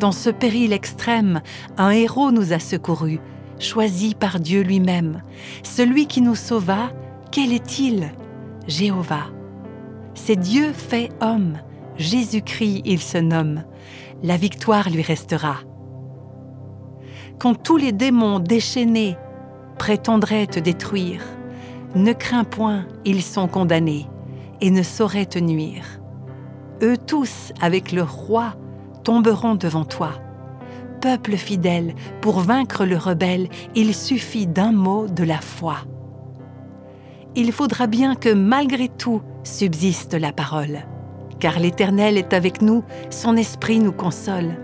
Dans 0.00 0.12
ce 0.12 0.30
péril 0.30 0.72
extrême, 0.72 1.42
un 1.76 1.90
héros 1.90 2.30
nous 2.30 2.54
a 2.54 2.58
secourus, 2.58 3.20
choisi 3.58 4.14
par 4.14 4.40
Dieu 4.40 4.62
lui-même. 4.62 5.22
Celui 5.62 6.06
qui 6.06 6.22
nous 6.22 6.34
sauva, 6.34 6.92
quel 7.30 7.52
est-il? 7.52 8.10
Jéhovah. 8.66 9.26
C'est 10.14 10.36
Dieu 10.36 10.72
fait 10.72 11.10
homme. 11.20 11.58
Jésus-Christ, 11.98 12.82
il 12.84 13.00
se 13.00 13.18
nomme. 13.18 13.64
La 14.22 14.36
victoire 14.36 14.88
lui 14.88 15.02
restera. 15.02 15.56
Quand 17.38 17.54
tous 17.54 17.76
les 17.76 17.92
démons 17.92 18.38
déchaînés 18.38 19.16
prétendraient 19.78 20.46
te 20.46 20.58
détruire, 20.58 21.22
ne 21.94 22.12
crains 22.12 22.44
point, 22.44 22.86
ils 23.04 23.22
sont 23.22 23.48
condamnés 23.48 24.06
et 24.60 24.70
ne 24.70 24.82
sauraient 24.82 25.26
te 25.26 25.38
nuire. 25.38 26.00
Eux 26.82 26.96
tous, 26.96 27.52
avec 27.60 27.92
le 27.92 28.02
roi, 28.02 28.54
tomberont 29.04 29.54
devant 29.54 29.84
toi. 29.84 30.12
Peuple 31.00 31.36
fidèle, 31.36 31.94
pour 32.20 32.40
vaincre 32.40 32.84
le 32.84 32.96
rebelle, 32.96 33.48
il 33.74 33.94
suffit 33.94 34.46
d'un 34.46 34.72
mot 34.72 35.06
de 35.06 35.24
la 35.24 35.40
foi. 35.40 35.76
Il 37.34 37.52
faudra 37.52 37.86
bien 37.86 38.14
que 38.14 38.32
malgré 38.32 38.88
tout 38.88 39.22
subsiste 39.44 40.14
la 40.14 40.32
parole, 40.32 40.80
car 41.40 41.58
l'Éternel 41.58 42.16
est 42.16 42.32
avec 42.32 42.62
nous, 42.62 42.84
son 43.10 43.36
esprit 43.36 43.78
nous 43.78 43.92
console. 43.92 44.56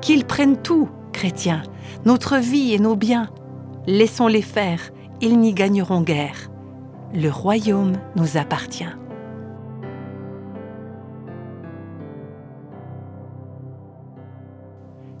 Qu'ils 0.00 0.24
prennent 0.24 0.60
tout, 0.60 0.88
chrétiens, 1.12 1.62
notre 2.04 2.36
vie 2.36 2.72
et 2.72 2.78
nos 2.78 2.96
biens, 2.96 3.30
laissons-les 3.86 4.42
faire, 4.42 4.90
ils 5.20 5.38
n'y 5.38 5.54
gagneront 5.54 6.02
guère. 6.02 6.50
Le 7.14 7.28
royaume 7.28 7.98
nous 8.16 8.36
appartient. 8.36 8.84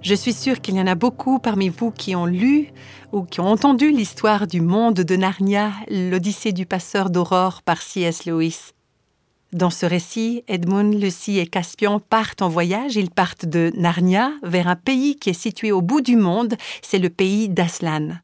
Je 0.02 0.16
suis 0.16 0.32
sûre 0.32 0.60
qu'il 0.60 0.74
y 0.74 0.80
en 0.80 0.88
a 0.88 0.96
beaucoup 0.96 1.38
parmi 1.38 1.68
vous 1.68 1.92
qui 1.92 2.16
ont 2.16 2.26
lu 2.26 2.72
ou 3.12 3.22
qui 3.22 3.38
ont 3.38 3.46
entendu 3.46 3.92
l'histoire 3.92 4.48
du 4.48 4.60
monde 4.60 4.94
de 4.96 5.16
Narnia, 5.16 5.70
l'Odyssée 5.88 6.52
du 6.52 6.66
passeur 6.66 7.08
d'aurore 7.08 7.62
par 7.62 7.80
C.S. 7.80 8.26
Lewis. 8.26 8.72
Dans 9.52 9.68
ce 9.68 9.84
récit, 9.84 10.44
Edmund, 10.48 10.94
Lucie 10.94 11.38
et 11.38 11.46
Caspian 11.46 12.00
partent 12.00 12.40
en 12.40 12.48
voyage. 12.48 12.96
Ils 12.96 13.10
partent 13.10 13.44
de 13.44 13.70
Narnia 13.76 14.32
vers 14.42 14.66
un 14.66 14.76
pays 14.76 15.16
qui 15.16 15.28
est 15.28 15.34
situé 15.34 15.72
au 15.72 15.82
bout 15.82 16.00
du 16.00 16.16
monde, 16.16 16.54
c'est 16.80 16.98
le 16.98 17.10
pays 17.10 17.50
d'Aslan. 17.50 18.16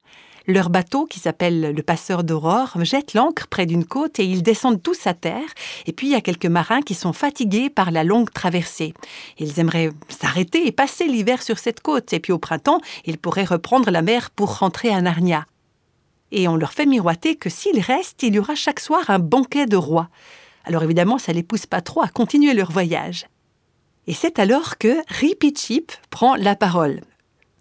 Leur 0.46 0.70
bateau, 0.70 1.04
qui 1.04 1.20
s'appelle 1.20 1.74
le 1.76 1.82
Passeur 1.82 2.24
d'Aurore, 2.24 2.82
jette 2.82 3.12
l'ancre 3.12 3.46
près 3.46 3.66
d'une 3.66 3.84
côte 3.84 4.18
et 4.18 4.24
ils 4.24 4.42
descendent 4.42 4.82
tous 4.82 5.06
à 5.06 5.12
terre. 5.12 5.50
Et 5.84 5.92
puis 5.92 6.06
il 6.06 6.12
y 6.12 6.16
a 6.16 6.22
quelques 6.22 6.46
marins 6.46 6.80
qui 6.80 6.94
sont 6.94 7.12
fatigués 7.12 7.68
par 7.68 7.90
la 7.90 8.04
longue 8.04 8.30
traversée. 8.30 8.94
Ils 9.38 9.60
aimeraient 9.60 9.90
s'arrêter 10.08 10.66
et 10.66 10.72
passer 10.72 11.06
l'hiver 11.06 11.42
sur 11.42 11.58
cette 11.58 11.80
côte. 11.80 12.14
Et 12.14 12.20
puis 12.20 12.32
au 12.32 12.38
printemps, 12.38 12.80
ils 13.04 13.18
pourraient 13.18 13.44
reprendre 13.44 13.90
la 13.90 14.00
mer 14.00 14.30
pour 14.30 14.60
rentrer 14.60 14.88
à 14.88 15.02
Narnia. 15.02 15.44
Et 16.32 16.48
on 16.48 16.56
leur 16.56 16.72
fait 16.72 16.86
miroiter 16.86 17.36
que 17.36 17.50
s'ils 17.50 17.80
restent, 17.80 18.22
il 18.22 18.34
y 18.34 18.38
aura 18.38 18.54
chaque 18.54 18.80
soir 18.80 19.10
un 19.10 19.18
banquet 19.18 19.66
de 19.66 19.76
roi. 19.76 20.08
Alors 20.68 20.82
évidemment, 20.82 21.18
ça 21.18 21.32
les 21.32 21.42
pousse 21.42 21.64
pas 21.64 21.80
trop 21.80 22.02
à 22.02 22.08
continuer 22.08 22.52
leur 22.52 22.70
voyage. 22.70 23.26
Et 24.06 24.12
c'est 24.12 24.38
alors 24.38 24.76
que 24.76 24.98
Rippy 25.08 25.54
Chip 25.56 25.92
prend 26.10 26.34
la 26.36 26.54
parole. 26.56 27.00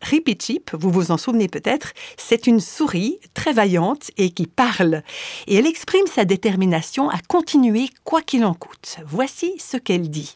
Rippy 0.01 0.37
Chip, 0.37 0.71
vous 0.73 0.91
vous 0.91 1.11
en 1.11 1.17
souvenez 1.17 1.47
peut-être, 1.47 1.93
c'est 2.17 2.47
une 2.47 2.59
souris 2.59 3.17
très 3.33 3.53
vaillante 3.53 4.11
et 4.17 4.31
qui 4.31 4.45
parle. 4.45 5.03
Et 5.47 5.55
elle 5.55 5.65
exprime 5.65 6.05
sa 6.05 6.25
détermination 6.25 7.09
à 7.09 7.19
continuer 7.29 7.89
quoi 8.03 8.21
qu'il 8.21 8.43
en 8.43 8.53
coûte. 8.53 8.97
Voici 9.05 9.53
ce 9.57 9.77
qu'elle 9.77 10.09
dit. 10.09 10.35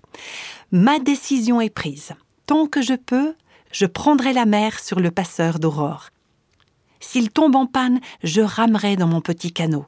Ma 0.72 1.00
décision 1.00 1.60
est 1.60 1.70
prise. 1.70 2.14
Tant 2.46 2.68
que 2.68 2.82
je 2.82 2.94
peux, 2.94 3.36
je 3.74 3.86
prendrai 3.86 4.32
la 4.32 4.46
mer 4.46 4.80
sur 4.80 5.02
le 5.02 5.12
passeur 5.12 5.60
d'aurore. 5.60 6.08
S'il 7.02 7.32
tombe 7.32 7.58
en 7.58 7.66
panne, 7.66 8.00
je 8.24 8.40
ramerai 8.40 8.96
dans 8.96 9.08
mon 9.08 9.20
petit 9.20 9.52
canot. 9.52 9.86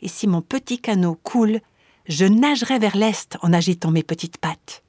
Et 0.00 0.08
si 0.08 0.26
mon 0.26 0.40
petit 0.40 0.78
canot 0.78 1.18
coule, 1.22 1.60
je 2.06 2.24
nagerai 2.24 2.78
vers 2.78 2.96
l'est 2.96 3.36
en 3.42 3.52
agitant 3.52 3.90
mes 3.90 4.02
petites 4.02 4.38
pattes. 4.38 4.82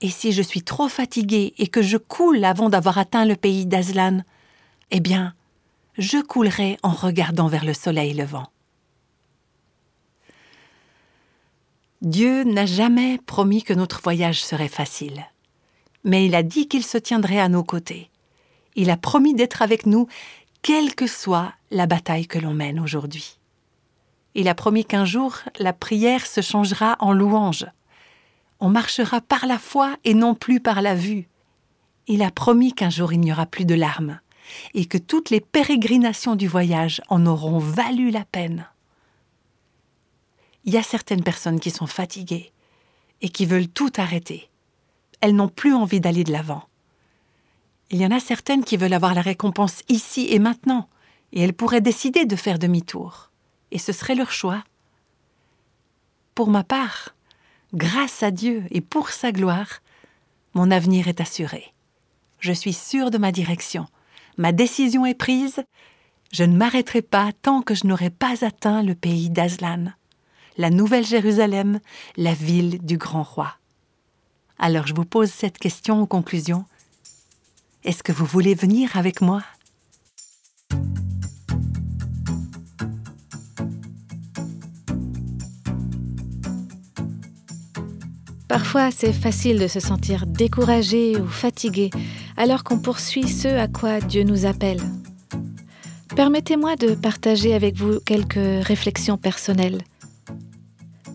Et 0.00 0.08
si 0.08 0.32
je 0.32 0.42
suis 0.42 0.62
trop 0.62 0.88
fatiguée 0.88 1.54
et 1.58 1.66
que 1.66 1.82
je 1.82 1.96
coule 1.96 2.44
avant 2.44 2.70
d'avoir 2.70 2.98
atteint 2.98 3.24
le 3.24 3.36
pays 3.36 3.66
d'Aslan, 3.66 4.22
eh 4.90 5.00
bien, 5.00 5.34
je 5.98 6.18
coulerai 6.18 6.78
en 6.82 6.92
regardant 6.92 7.48
vers 7.48 7.64
le 7.64 7.74
soleil 7.74 8.14
levant. 8.14 8.48
Dieu 12.00 12.44
n'a 12.44 12.64
jamais 12.64 13.18
promis 13.18 13.62
que 13.62 13.74
notre 13.74 14.00
voyage 14.00 14.42
serait 14.42 14.68
facile, 14.68 15.26
mais 16.02 16.24
il 16.24 16.34
a 16.34 16.42
dit 16.42 16.66
qu'il 16.66 16.82
se 16.82 16.96
tiendrait 16.96 17.40
à 17.40 17.50
nos 17.50 17.62
côtés. 17.62 18.08
Il 18.74 18.88
a 18.88 18.96
promis 18.96 19.34
d'être 19.34 19.60
avec 19.60 19.84
nous, 19.84 20.06
quelle 20.62 20.94
que 20.94 21.06
soit 21.06 21.52
la 21.70 21.86
bataille 21.86 22.26
que 22.26 22.38
l'on 22.38 22.54
mène 22.54 22.80
aujourd'hui. 22.80 23.39
Il 24.34 24.48
a 24.48 24.54
promis 24.54 24.84
qu'un 24.84 25.04
jour 25.04 25.38
la 25.58 25.72
prière 25.72 26.26
se 26.26 26.40
changera 26.40 26.96
en 27.00 27.12
louange 27.12 27.66
on 28.60 28.68
marchera 28.68 29.20
par 29.20 29.46
la 29.46 29.58
foi 29.58 29.96
et 30.04 30.14
non 30.14 30.34
plus 30.34 30.60
par 30.60 30.82
la 30.82 30.94
vue. 30.94 31.28
Il 32.06 32.22
a 32.22 32.30
promis 32.30 32.74
qu'un 32.74 32.90
jour 32.90 33.12
il 33.12 33.20
n'y 33.20 33.32
aura 33.32 33.46
plus 33.46 33.64
de 33.64 33.74
larmes, 33.74 34.20
et 34.74 34.84
que 34.84 34.98
toutes 34.98 35.30
les 35.30 35.40
pérégrinations 35.40 36.36
du 36.36 36.46
voyage 36.46 37.00
en 37.08 37.24
auront 37.26 37.58
valu 37.58 38.10
la 38.10 38.24
peine. 38.24 38.66
Il 40.64 40.74
y 40.74 40.76
a 40.76 40.82
certaines 40.82 41.22
personnes 41.22 41.60
qui 41.60 41.70
sont 41.70 41.86
fatiguées 41.86 42.52
et 43.22 43.30
qui 43.30 43.46
veulent 43.46 43.68
tout 43.68 43.92
arrêter. 43.96 44.50
Elles 45.20 45.34
n'ont 45.34 45.48
plus 45.48 45.74
envie 45.74 46.00
d'aller 46.00 46.24
de 46.24 46.32
l'avant. 46.32 46.64
Il 47.90 48.00
y 48.00 48.06
en 48.06 48.10
a 48.10 48.20
certaines 48.20 48.64
qui 48.64 48.76
veulent 48.76 48.92
avoir 48.92 49.14
la 49.14 49.22
récompense 49.22 49.82
ici 49.88 50.28
et 50.30 50.38
maintenant, 50.38 50.88
et 51.32 51.40
elles 51.40 51.54
pourraient 51.54 51.80
décider 51.80 52.24
de 52.24 52.36
faire 52.36 52.58
demi-tour. 52.58 53.29
Et 53.70 53.78
ce 53.78 53.92
serait 53.92 54.14
leur 54.14 54.32
choix. 54.32 54.64
Pour 56.34 56.50
ma 56.50 56.64
part, 56.64 57.14
grâce 57.74 58.22
à 58.22 58.30
Dieu 58.30 58.64
et 58.70 58.80
pour 58.80 59.10
sa 59.10 59.32
gloire, 59.32 59.80
mon 60.54 60.70
avenir 60.70 61.08
est 61.08 61.20
assuré. 61.20 61.72
Je 62.40 62.52
suis 62.52 62.72
sûre 62.72 63.10
de 63.10 63.18
ma 63.18 63.32
direction. 63.32 63.86
Ma 64.38 64.52
décision 64.52 65.04
est 65.04 65.14
prise. 65.14 65.62
Je 66.32 66.44
ne 66.44 66.56
m'arrêterai 66.56 67.02
pas 67.02 67.30
tant 67.42 67.60
que 67.62 67.74
je 67.74 67.86
n'aurai 67.86 68.10
pas 68.10 68.44
atteint 68.44 68.82
le 68.82 68.94
pays 68.94 69.30
d'Aslan, 69.30 69.92
la 70.56 70.70
Nouvelle 70.70 71.06
Jérusalem, 71.06 71.80
la 72.16 72.34
ville 72.34 72.84
du 72.84 72.96
grand 72.96 73.24
roi. 73.24 73.54
Alors 74.58 74.86
je 74.86 74.94
vous 74.94 75.04
pose 75.04 75.30
cette 75.30 75.58
question 75.58 76.02
en 76.02 76.06
conclusion. 76.06 76.64
Est-ce 77.84 78.02
que 78.02 78.12
vous 78.12 78.26
voulez 78.26 78.54
venir 78.54 78.96
avec 78.96 79.20
moi? 79.20 79.42
Parfois, 88.72 88.92
c'est 88.96 89.12
facile 89.12 89.58
de 89.58 89.66
se 89.66 89.80
sentir 89.80 90.26
découragé 90.28 91.16
ou 91.16 91.26
fatigué 91.26 91.90
alors 92.36 92.62
qu'on 92.62 92.78
poursuit 92.78 93.26
ce 93.26 93.48
à 93.48 93.66
quoi 93.66 93.98
Dieu 93.98 94.22
nous 94.22 94.46
appelle. 94.46 94.80
Permettez-moi 96.14 96.76
de 96.76 96.94
partager 96.94 97.52
avec 97.52 97.74
vous 97.74 97.98
quelques 97.98 98.64
réflexions 98.64 99.16
personnelles. 99.16 99.82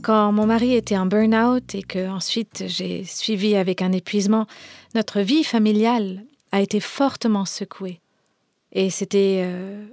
Quand 0.02 0.34
mon 0.34 0.46
mari 0.46 0.74
était 0.74 0.98
en 0.98 1.06
burn-out 1.06 1.76
et 1.76 1.82
que 1.82 2.10
ensuite 2.10 2.66
j'ai 2.68 3.06
suivi 3.06 3.56
avec 3.56 3.82
un 3.82 3.94
épuisement, 3.94 4.48
notre 4.94 5.22
vie 5.22 5.46
familiale 5.46 6.26
a 6.52 6.60
été 6.60 6.82
fortement 6.82 7.46
secouée. 7.46 8.02
Et 8.74 8.90
c'était 8.90 9.44
euh, 9.46 9.86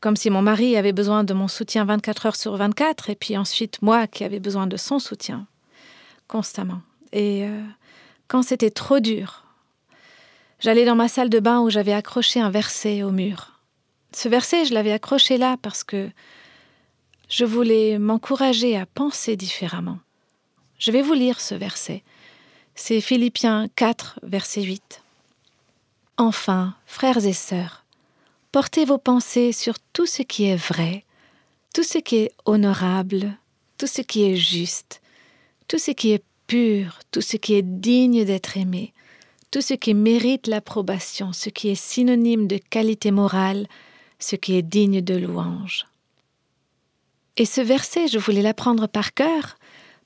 comme 0.00 0.16
si 0.16 0.28
mon 0.28 0.42
mari 0.42 0.76
avait 0.76 0.90
besoin 0.90 1.22
de 1.22 1.34
mon 1.34 1.46
soutien 1.46 1.84
24 1.84 2.26
heures 2.26 2.36
sur 2.36 2.56
24 2.56 3.10
et 3.10 3.14
puis 3.14 3.38
ensuite 3.38 3.80
moi 3.80 4.08
qui 4.08 4.24
avais 4.24 4.40
besoin 4.40 4.66
de 4.66 4.76
son 4.76 4.98
soutien 4.98 5.46
constamment. 6.30 6.80
Et 7.12 7.44
euh, 7.44 7.62
quand 8.28 8.42
c'était 8.42 8.70
trop 8.70 9.00
dur, 9.00 9.44
j'allais 10.60 10.84
dans 10.84 10.94
ma 10.94 11.08
salle 11.08 11.28
de 11.28 11.40
bain 11.40 11.60
où 11.60 11.70
j'avais 11.70 11.92
accroché 11.92 12.40
un 12.40 12.50
verset 12.50 13.02
au 13.02 13.10
mur. 13.10 13.60
Ce 14.12 14.28
verset, 14.28 14.64
je 14.64 14.72
l'avais 14.72 14.92
accroché 14.92 15.38
là 15.38 15.56
parce 15.60 15.82
que 15.82 16.08
je 17.28 17.44
voulais 17.44 17.98
m'encourager 17.98 18.76
à 18.76 18.86
penser 18.86 19.36
différemment. 19.36 19.98
Je 20.78 20.92
vais 20.92 21.02
vous 21.02 21.14
lire 21.14 21.40
ce 21.40 21.54
verset. 21.56 22.02
C'est 22.76 23.00
Philippiens 23.00 23.66
4, 23.74 24.20
verset 24.22 24.62
8. 24.62 25.02
Enfin, 26.16 26.74
frères 26.86 27.24
et 27.26 27.32
sœurs, 27.32 27.84
portez 28.52 28.84
vos 28.84 28.98
pensées 28.98 29.52
sur 29.52 29.74
tout 29.92 30.06
ce 30.06 30.22
qui 30.22 30.44
est 30.44 30.56
vrai, 30.56 31.04
tout 31.74 31.82
ce 31.82 31.98
qui 31.98 32.18
est 32.18 32.32
honorable, 32.44 33.36
tout 33.78 33.88
ce 33.88 34.00
qui 34.00 34.24
est 34.24 34.36
juste, 34.36 35.00
tout 35.70 35.78
ce 35.78 35.92
qui 35.92 36.10
est 36.10 36.24
pur, 36.48 36.98
tout 37.12 37.20
ce 37.20 37.36
qui 37.36 37.54
est 37.54 37.62
digne 37.62 38.24
d'être 38.24 38.56
aimé, 38.56 38.92
tout 39.52 39.60
ce 39.60 39.74
qui 39.74 39.94
mérite 39.94 40.48
l'approbation, 40.48 41.32
ce 41.32 41.48
qui 41.48 41.68
est 41.68 41.76
synonyme 41.76 42.48
de 42.48 42.58
qualité 42.58 43.12
morale, 43.12 43.68
ce 44.18 44.34
qui 44.34 44.56
est 44.56 44.62
digne 44.62 45.00
de 45.00 45.14
louange. 45.14 45.86
Et 47.36 47.44
ce 47.44 47.60
verset, 47.60 48.08
je 48.08 48.18
voulais 48.18 48.42
l'apprendre 48.42 48.88
par 48.88 49.14
cœur 49.14 49.58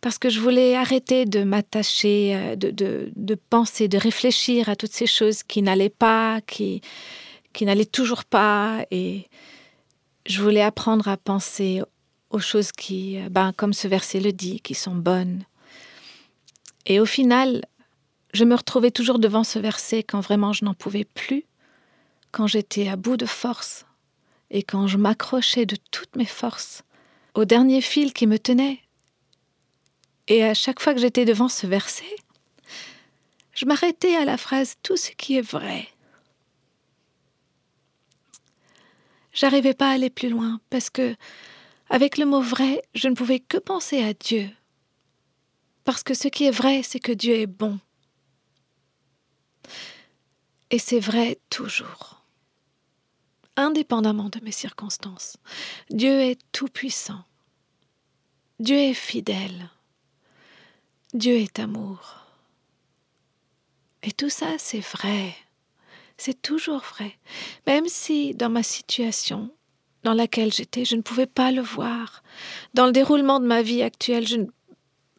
parce 0.02 0.18
que 0.18 0.28
je 0.28 0.38
voulais 0.38 0.76
arrêter 0.76 1.24
de 1.24 1.44
m'attacher, 1.44 2.36
euh, 2.36 2.56
de, 2.56 3.10
de, 3.16 3.34
penser, 3.34 3.88
de 3.88 3.96
réfléchir 3.96 4.68
à 4.68 4.76
toutes 4.76 4.92
ces 4.92 5.06
choses 5.06 5.42
qui 5.42 5.62
n'allaient 5.62 5.88
pas, 5.88 6.42
qui, 6.42 6.82
qui 7.54 7.64
n'allaient 7.64 7.86
toujours 7.86 8.26
pas. 8.26 8.84
Et 8.90 9.28
je 10.26 10.42
voulais 10.42 10.60
apprendre 10.60 11.08
à 11.08 11.16
penser 11.16 11.80
aux 12.28 12.38
choses 12.38 12.70
qui, 12.70 13.18
euh, 13.18 13.30
ben, 13.30 13.54
comme 13.56 13.72
ce 13.72 13.88
verset 13.88 14.20
le 14.20 14.34
dit, 14.34 14.60
qui 14.60 14.74
sont 14.74 14.94
bonnes. 14.94 15.46
Et 16.86 17.00
au 17.00 17.06
final, 17.06 17.64
je 18.32 18.44
me 18.44 18.54
retrouvais 18.54 18.90
toujours 18.90 19.18
devant 19.18 19.44
ce 19.44 19.58
verset 19.58 20.02
quand 20.02 20.20
vraiment 20.20 20.52
je 20.52 20.64
n'en 20.64 20.74
pouvais 20.74 21.04
plus, 21.04 21.44
quand 22.32 22.46
j'étais 22.46 22.88
à 22.88 22.96
bout 22.96 23.16
de 23.16 23.26
force 23.26 23.86
et 24.50 24.62
quand 24.62 24.86
je 24.86 24.98
m'accrochais 24.98 25.66
de 25.66 25.76
toutes 25.90 26.16
mes 26.16 26.26
forces 26.26 26.82
au 27.34 27.44
dernier 27.44 27.80
fil 27.80 28.12
qui 28.12 28.26
me 28.26 28.38
tenait. 28.38 28.80
Et 30.28 30.44
à 30.44 30.54
chaque 30.54 30.80
fois 30.80 30.94
que 30.94 31.00
j'étais 31.00 31.24
devant 31.24 31.48
ce 31.48 31.66
verset, 31.66 32.16
je 33.54 33.66
m'arrêtais 33.66 34.16
à 34.16 34.24
la 34.24 34.36
phrase 34.36 34.76
Tout 34.82 34.96
ce 34.96 35.10
qui 35.10 35.36
est 35.36 35.48
vrai. 35.48 35.88
J'arrivais 39.32 39.74
pas 39.74 39.90
à 39.90 39.94
aller 39.94 40.10
plus 40.10 40.28
loin 40.28 40.60
parce 40.70 40.90
que, 40.90 41.16
avec 41.90 42.18
le 42.18 42.26
mot 42.26 42.40
vrai, 42.40 42.82
je 42.94 43.08
ne 43.08 43.14
pouvais 43.14 43.40
que 43.40 43.58
penser 43.58 44.02
à 44.02 44.14
Dieu. 44.14 44.48
Parce 45.84 46.02
que 46.02 46.14
ce 46.14 46.28
qui 46.28 46.44
est 46.44 46.50
vrai, 46.50 46.82
c'est 46.82 47.00
que 47.00 47.12
Dieu 47.12 47.34
est 47.34 47.46
bon. 47.46 47.78
Et 50.70 50.78
c'est 50.78 51.00
vrai 51.00 51.38
toujours 51.50 52.24
indépendamment 53.56 54.28
de 54.28 54.40
mes 54.42 54.52
circonstances. 54.52 55.36
Dieu 55.90 56.20
est 56.20 56.40
tout-puissant. 56.52 57.24
Dieu 58.60 58.76
est 58.76 58.94
fidèle. 58.94 59.70
Dieu 61.12 61.34
est 61.34 61.58
amour. 61.58 62.16
Et 64.02 64.12
tout 64.12 64.30
ça, 64.30 64.58
c'est 64.58 64.80
vrai. 64.80 65.34
C'est 66.16 66.40
toujours 66.40 66.80
vrai. 66.80 67.18
Même 67.66 67.88
si 67.88 68.34
dans 68.34 68.50
ma 68.50 68.62
situation 68.62 69.50
dans 70.02 70.14
laquelle 70.14 70.52
j'étais, 70.52 70.84
je 70.84 70.96
ne 70.96 71.02
pouvais 71.02 71.26
pas 71.26 71.50
le 71.50 71.62
voir. 71.62 72.22
Dans 72.74 72.86
le 72.86 72.92
déroulement 72.92 73.40
de 73.40 73.46
ma 73.46 73.62
vie 73.62 73.82
actuelle, 73.82 74.26
je 74.26 74.36
ne, 74.36 74.46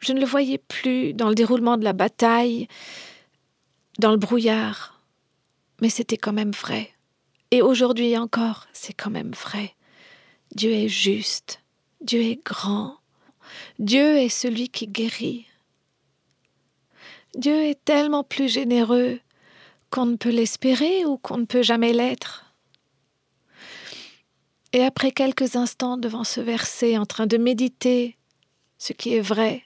je 0.05 0.13
ne 0.13 0.19
le 0.19 0.25
voyais 0.25 0.57
plus. 0.57 1.13
Dans 1.13 1.29
le 1.29 1.35
déroulement 1.35 1.77
de 1.77 1.83
la 1.83 1.93
bataille, 1.93 2.67
dans 3.99 4.11
le 4.11 4.17
brouillard. 4.17 5.01
Mais 5.81 5.89
c'était 5.89 6.17
quand 6.17 6.33
même 6.33 6.51
vrai. 6.51 6.91
Et 7.51 7.61
aujourd'hui 7.61 8.17
encore, 8.17 8.67
c'est 8.73 8.93
quand 8.93 9.09
même 9.09 9.31
vrai. 9.31 9.73
Dieu 10.53 10.71
est 10.71 10.87
juste, 10.87 11.61
Dieu 12.01 12.21
est 12.21 12.43
grand, 12.45 12.97
Dieu 13.79 14.17
est 14.17 14.29
celui 14.29 14.69
qui 14.69 14.87
guérit. 14.87 15.45
Dieu 17.35 17.63
est 17.63 17.83
tellement 17.83 18.23
plus 18.23 18.47
généreux 18.47 19.19
qu'on 19.89 20.05
ne 20.05 20.15
peut 20.15 20.29
l'espérer 20.29 21.05
ou 21.05 21.17
qu'on 21.17 21.37
ne 21.37 21.45
peut 21.45 21.61
jamais 21.61 21.93
l'être. 21.93 22.45
Et 24.71 24.83
après 24.83 25.11
quelques 25.11 25.55
instants 25.55 25.97
devant 25.97 26.23
ce 26.23 26.41
verset, 26.41 26.97
en 26.97 27.05
train 27.05 27.27
de 27.27 27.37
méditer 27.37 28.17
ce 28.77 28.93
qui 28.93 29.15
est 29.15 29.21
vrai, 29.21 29.64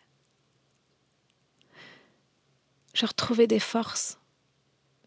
je 2.93 3.05
retrouvais 3.05 3.47
des 3.47 3.59
forces. 3.59 4.17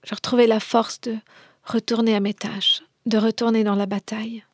Je 0.05 0.15
retrouvais 0.15 0.47
la 0.47 0.61
force 0.61 1.01
de 1.01 1.17
retourner 1.65 2.15
à 2.15 2.21
mes 2.21 2.35
tâches, 2.35 2.83
de 3.07 3.19
retourner 3.19 3.65
dans 3.65 3.75
la 3.75 3.87
bataille. 3.87 4.45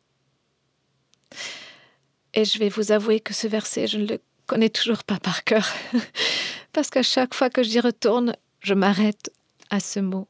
Et 2.34 2.44
je 2.44 2.58
vais 2.58 2.68
vous 2.68 2.92
avouer 2.92 3.20
que 3.20 3.34
ce 3.34 3.46
verset, 3.46 3.86
je 3.86 3.98
ne 3.98 4.06
le 4.06 4.20
connais 4.46 4.70
toujours 4.70 5.04
pas 5.04 5.18
par 5.18 5.44
cœur, 5.44 5.68
parce 6.72 6.90
qu'à 6.90 7.02
chaque 7.02 7.34
fois 7.34 7.50
que 7.50 7.62
j'y 7.62 7.80
retourne, 7.80 8.34
je 8.60 8.74
m'arrête 8.74 9.32
à 9.70 9.80
ce 9.80 10.00
mot 10.00 10.28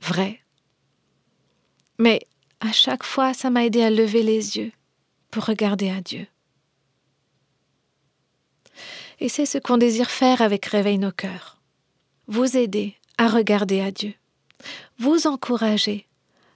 vrai. 0.00 0.40
Mais 1.98 2.20
à 2.60 2.72
chaque 2.72 3.04
fois, 3.04 3.34
ça 3.34 3.50
m'a 3.50 3.64
aidé 3.64 3.82
à 3.82 3.90
lever 3.90 4.22
les 4.22 4.56
yeux 4.56 4.72
pour 5.30 5.44
regarder 5.44 5.90
à 5.90 6.00
Dieu. 6.00 6.26
Et 9.20 9.28
c'est 9.28 9.46
ce 9.46 9.58
qu'on 9.58 9.78
désire 9.78 10.10
faire 10.10 10.42
avec 10.42 10.66
Réveille 10.66 10.98
nos 10.98 11.12
cœurs. 11.12 11.61
Vous 12.34 12.56
aider 12.56 12.94
à 13.18 13.28
regarder 13.28 13.82
à 13.82 13.90
Dieu 13.90 14.14
vous 14.98 15.26
encourager 15.26 16.06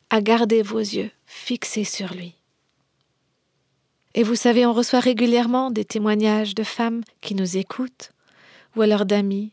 à 0.08 0.22
garder 0.22 0.62
vos 0.62 0.78
yeux 0.78 1.10
fixés 1.26 1.84
sur 1.84 2.14
lui. 2.14 2.32
Et 4.14 4.22
vous 4.22 4.36
savez, 4.36 4.64
on 4.64 4.72
reçoit 4.72 5.00
régulièrement 5.00 5.70
des 5.70 5.84
témoignages 5.84 6.54
de 6.54 6.62
femmes 6.62 7.02
qui 7.20 7.34
nous 7.34 7.58
écoutent, 7.58 8.12
ou 8.74 8.80
alors 8.80 9.04
d'amis, 9.04 9.52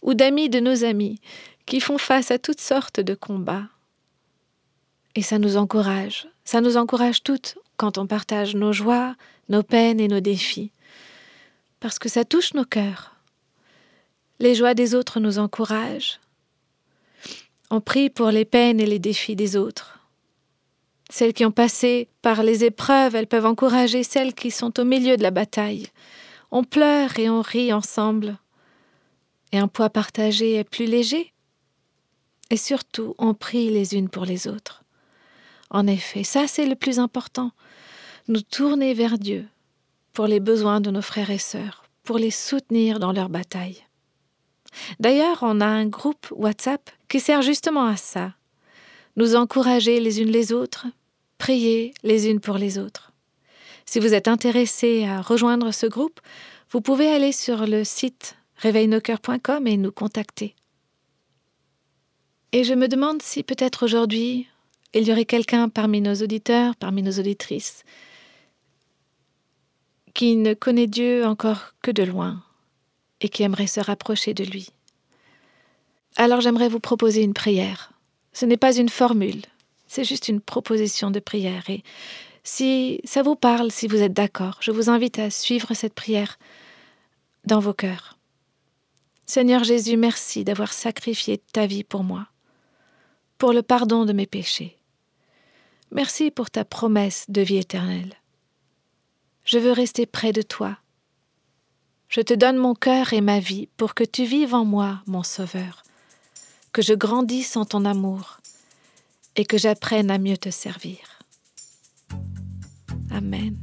ou 0.00 0.14
d'amis 0.14 0.48
de 0.48 0.60
nos 0.60 0.84
amis, 0.84 1.20
qui 1.66 1.80
font 1.80 1.98
face 1.98 2.30
à 2.30 2.38
toutes 2.38 2.60
sortes 2.60 3.00
de 3.00 3.16
combats. 3.16 3.66
Et 5.16 5.22
ça 5.22 5.40
nous 5.40 5.56
encourage, 5.56 6.28
ça 6.44 6.60
nous 6.60 6.76
encourage 6.76 7.24
toutes 7.24 7.58
quand 7.78 7.98
on 7.98 8.06
partage 8.06 8.54
nos 8.54 8.72
joies, 8.72 9.16
nos 9.48 9.64
peines 9.64 9.98
et 9.98 10.06
nos 10.06 10.20
défis, 10.20 10.70
parce 11.80 11.98
que 11.98 12.08
ça 12.08 12.24
touche 12.24 12.54
nos 12.54 12.64
cœurs. 12.64 13.13
Les 14.40 14.54
joies 14.54 14.74
des 14.74 14.94
autres 14.94 15.20
nous 15.20 15.38
encouragent, 15.38 16.20
on 17.70 17.80
prie 17.80 18.10
pour 18.10 18.30
les 18.30 18.44
peines 18.44 18.78
et 18.78 18.86
les 18.86 18.98
défis 18.98 19.36
des 19.36 19.56
autres. 19.56 19.98
Celles 21.10 21.32
qui 21.32 21.44
ont 21.44 21.50
passé 21.50 22.08
par 22.22 22.42
les 22.42 22.64
épreuves, 22.64 23.14
elles 23.14 23.26
peuvent 23.26 23.46
encourager 23.46 24.02
celles 24.02 24.34
qui 24.34 24.50
sont 24.50 24.78
au 24.78 24.84
milieu 24.84 25.16
de 25.16 25.22
la 25.22 25.30
bataille. 25.30 25.86
On 26.50 26.62
pleure 26.62 27.18
et 27.18 27.28
on 27.28 27.42
rit 27.42 27.72
ensemble. 27.72 28.38
Et 29.52 29.58
un 29.58 29.68
poids 29.68 29.90
partagé 29.90 30.54
est 30.54 30.64
plus 30.64 30.86
léger. 30.86 31.32
Et 32.50 32.56
surtout, 32.56 33.14
on 33.18 33.34
prie 33.34 33.70
les 33.70 33.94
unes 33.94 34.08
pour 34.08 34.24
les 34.24 34.46
autres. 34.46 34.84
En 35.70 35.86
effet, 35.86 36.22
ça 36.22 36.46
c'est 36.46 36.66
le 36.66 36.76
plus 36.76 36.98
important. 36.98 37.50
Nous 38.28 38.42
tourner 38.42 38.94
vers 38.94 39.18
Dieu 39.18 39.46
pour 40.12 40.26
les 40.26 40.40
besoins 40.40 40.80
de 40.80 40.90
nos 40.90 41.02
frères 41.02 41.30
et 41.30 41.38
sœurs, 41.38 41.84
pour 42.04 42.18
les 42.18 42.30
soutenir 42.30 43.00
dans 43.00 43.12
leur 43.12 43.28
bataille. 43.28 43.84
D'ailleurs, 45.00 45.38
on 45.42 45.60
a 45.60 45.66
un 45.66 45.86
groupe 45.86 46.26
WhatsApp 46.32 46.90
qui 47.08 47.20
sert 47.20 47.42
justement 47.42 47.86
à 47.86 47.96
ça. 47.96 48.34
Nous 49.16 49.36
encourager 49.36 50.00
les 50.00 50.20
unes 50.20 50.30
les 50.30 50.52
autres, 50.52 50.86
prier 51.38 51.94
les 52.02 52.28
unes 52.28 52.40
pour 52.40 52.58
les 52.58 52.78
autres. 52.78 53.12
Si 53.86 54.00
vous 54.00 54.14
êtes 54.14 54.28
intéressé 54.28 55.04
à 55.04 55.20
rejoindre 55.20 55.72
ce 55.72 55.86
groupe, 55.86 56.20
vous 56.70 56.80
pouvez 56.80 57.08
aller 57.08 57.32
sur 57.32 57.66
le 57.66 57.84
site 57.84 58.36
réveilnoscoeurs.com 58.56 59.66
et 59.66 59.76
nous 59.76 59.92
contacter. 59.92 60.54
Et 62.52 62.62
je 62.62 62.74
me 62.74 62.86
demande 62.86 63.20
si 63.20 63.42
peut-être 63.42 63.84
aujourd'hui, 63.84 64.46
il 64.94 65.08
y 65.08 65.12
aurait 65.12 65.24
quelqu'un 65.24 65.68
parmi 65.68 66.00
nos 66.00 66.14
auditeurs, 66.14 66.76
parmi 66.76 67.02
nos 67.02 67.18
auditrices, 67.18 67.82
qui 70.14 70.36
ne 70.36 70.54
connaît 70.54 70.86
Dieu 70.86 71.26
encore 71.26 71.74
que 71.82 71.90
de 71.90 72.04
loin, 72.04 72.43
et 73.20 73.28
qui 73.28 73.42
aimerait 73.42 73.66
se 73.66 73.80
rapprocher 73.80 74.34
de 74.34 74.44
lui. 74.44 74.70
Alors 76.16 76.40
j'aimerais 76.40 76.68
vous 76.68 76.80
proposer 76.80 77.22
une 77.22 77.34
prière. 77.34 77.92
Ce 78.32 78.46
n'est 78.46 78.56
pas 78.56 78.76
une 78.76 78.88
formule, 78.88 79.42
c'est 79.86 80.04
juste 80.04 80.28
une 80.28 80.40
proposition 80.40 81.10
de 81.10 81.20
prière. 81.20 81.68
Et 81.70 81.82
si 82.42 83.00
ça 83.04 83.22
vous 83.22 83.36
parle, 83.36 83.70
si 83.70 83.86
vous 83.86 84.02
êtes 84.02 84.12
d'accord, 84.12 84.58
je 84.60 84.70
vous 84.70 84.90
invite 84.90 85.18
à 85.18 85.30
suivre 85.30 85.74
cette 85.74 85.94
prière 85.94 86.38
dans 87.44 87.60
vos 87.60 87.74
cœurs. 87.74 88.18
Seigneur 89.26 89.64
Jésus, 89.64 89.96
merci 89.96 90.44
d'avoir 90.44 90.72
sacrifié 90.72 91.38
ta 91.38 91.66
vie 91.66 91.84
pour 91.84 92.04
moi, 92.04 92.26
pour 93.38 93.52
le 93.52 93.62
pardon 93.62 94.04
de 94.04 94.12
mes 94.12 94.26
péchés. 94.26 94.76
Merci 95.90 96.30
pour 96.30 96.50
ta 96.50 96.64
promesse 96.64 97.24
de 97.28 97.40
vie 97.40 97.58
éternelle. 97.58 98.14
Je 99.44 99.58
veux 99.58 99.72
rester 99.72 100.06
près 100.06 100.32
de 100.32 100.42
toi 100.42 100.76
je 102.08 102.20
te 102.20 102.34
donne 102.34 102.56
mon 102.56 102.74
cœur 102.74 103.12
et 103.12 103.20
ma 103.20 103.40
vie 103.40 103.68
pour 103.76 103.94
que 103.94 104.04
tu 104.04 104.24
vives 104.24 104.54
en 104.54 104.64
moi, 104.64 105.02
mon 105.06 105.22
Sauveur, 105.22 105.82
que 106.72 106.82
je 106.82 106.94
grandisse 106.94 107.56
en 107.56 107.64
ton 107.64 107.84
amour 107.84 108.38
et 109.36 109.44
que 109.44 109.58
j'apprenne 109.58 110.10
à 110.10 110.18
mieux 110.18 110.36
te 110.36 110.50
servir. 110.50 110.98
Amen. 113.10 113.56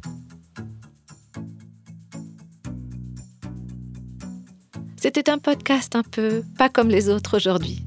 C'était 4.97 5.29
un 5.29 5.39
podcast 5.39 5.95
un 5.95 6.03
peu 6.03 6.43
pas 6.57 6.69
comme 6.69 6.89
les 6.89 7.09
autres 7.09 7.37
aujourd'hui. 7.37 7.83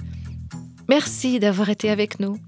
Merci 0.89 1.39
d'avoir 1.39 1.71
été 1.71 1.89
avec 1.91 2.19
nous 2.21 2.39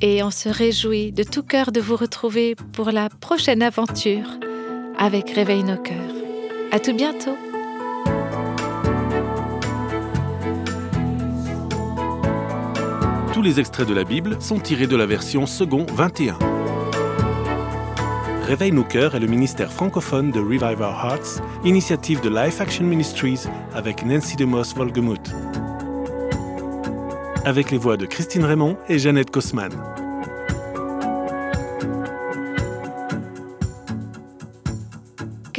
et 0.00 0.22
on 0.22 0.30
se 0.30 0.48
réjouit 0.48 1.12
de 1.12 1.22
tout 1.22 1.42
cœur 1.42 1.72
de 1.72 1.80
vous 1.80 1.96
retrouver 1.96 2.54
pour 2.72 2.90
la 2.90 3.08
prochaine 3.08 3.62
aventure 3.62 4.38
avec 4.98 5.30
Réveille 5.30 5.64
nos 5.64 5.78
cœurs. 5.78 6.21
À 6.74 6.80
tout 6.80 6.94
bientôt. 6.94 7.36
Tous 13.34 13.42
les 13.42 13.60
extraits 13.60 13.86
de 13.86 13.92
la 13.92 14.04
Bible 14.04 14.40
sont 14.40 14.58
tirés 14.58 14.86
de 14.86 14.96
la 14.96 15.04
version 15.04 15.44
second 15.44 15.84
21. 15.92 16.38
Réveille 18.46 18.72
nos 18.72 18.84
cœurs 18.84 19.14
est 19.14 19.20
le 19.20 19.26
ministère 19.26 19.70
francophone 19.70 20.30
de 20.30 20.40
Revive 20.40 20.80
Our 20.80 21.04
Hearts, 21.04 21.42
initiative 21.62 22.22
de 22.22 22.30
Life 22.30 22.62
Action 22.62 22.84
Ministries 22.86 23.44
avec 23.74 24.02
Nancy 24.06 24.36
DeMoss 24.36 24.74
Volgemuth. 24.74 25.30
Avec 27.44 27.70
les 27.70 27.76
voix 27.76 27.98
de 27.98 28.06
Christine 28.06 28.44
Raymond 28.44 28.78
et 28.88 28.98
Jeannette 28.98 29.30
Kosman. 29.30 29.91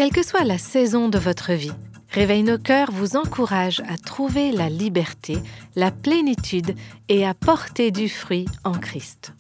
Quelle 0.04 0.12
que 0.12 0.28
soit 0.28 0.44
la 0.44 0.58
saison 0.58 1.08
de 1.08 1.18
votre 1.18 1.54
vie, 1.54 1.72
Réveille 2.10 2.44
nos 2.44 2.58
cœurs 2.58 2.92
vous 2.92 3.16
encourage 3.16 3.82
à 3.88 3.96
trouver 3.96 4.52
la 4.52 4.68
liberté, 4.68 5.38
la 5.78 5.92
plénitude 5.92 6.76
et 7.08 7.26
à 7.26 7.34
porter 7.34 7.90
du 7.90 8.10
fruit 8.10 8.48
en 8.66 8.74
Christ. 8.74 9.32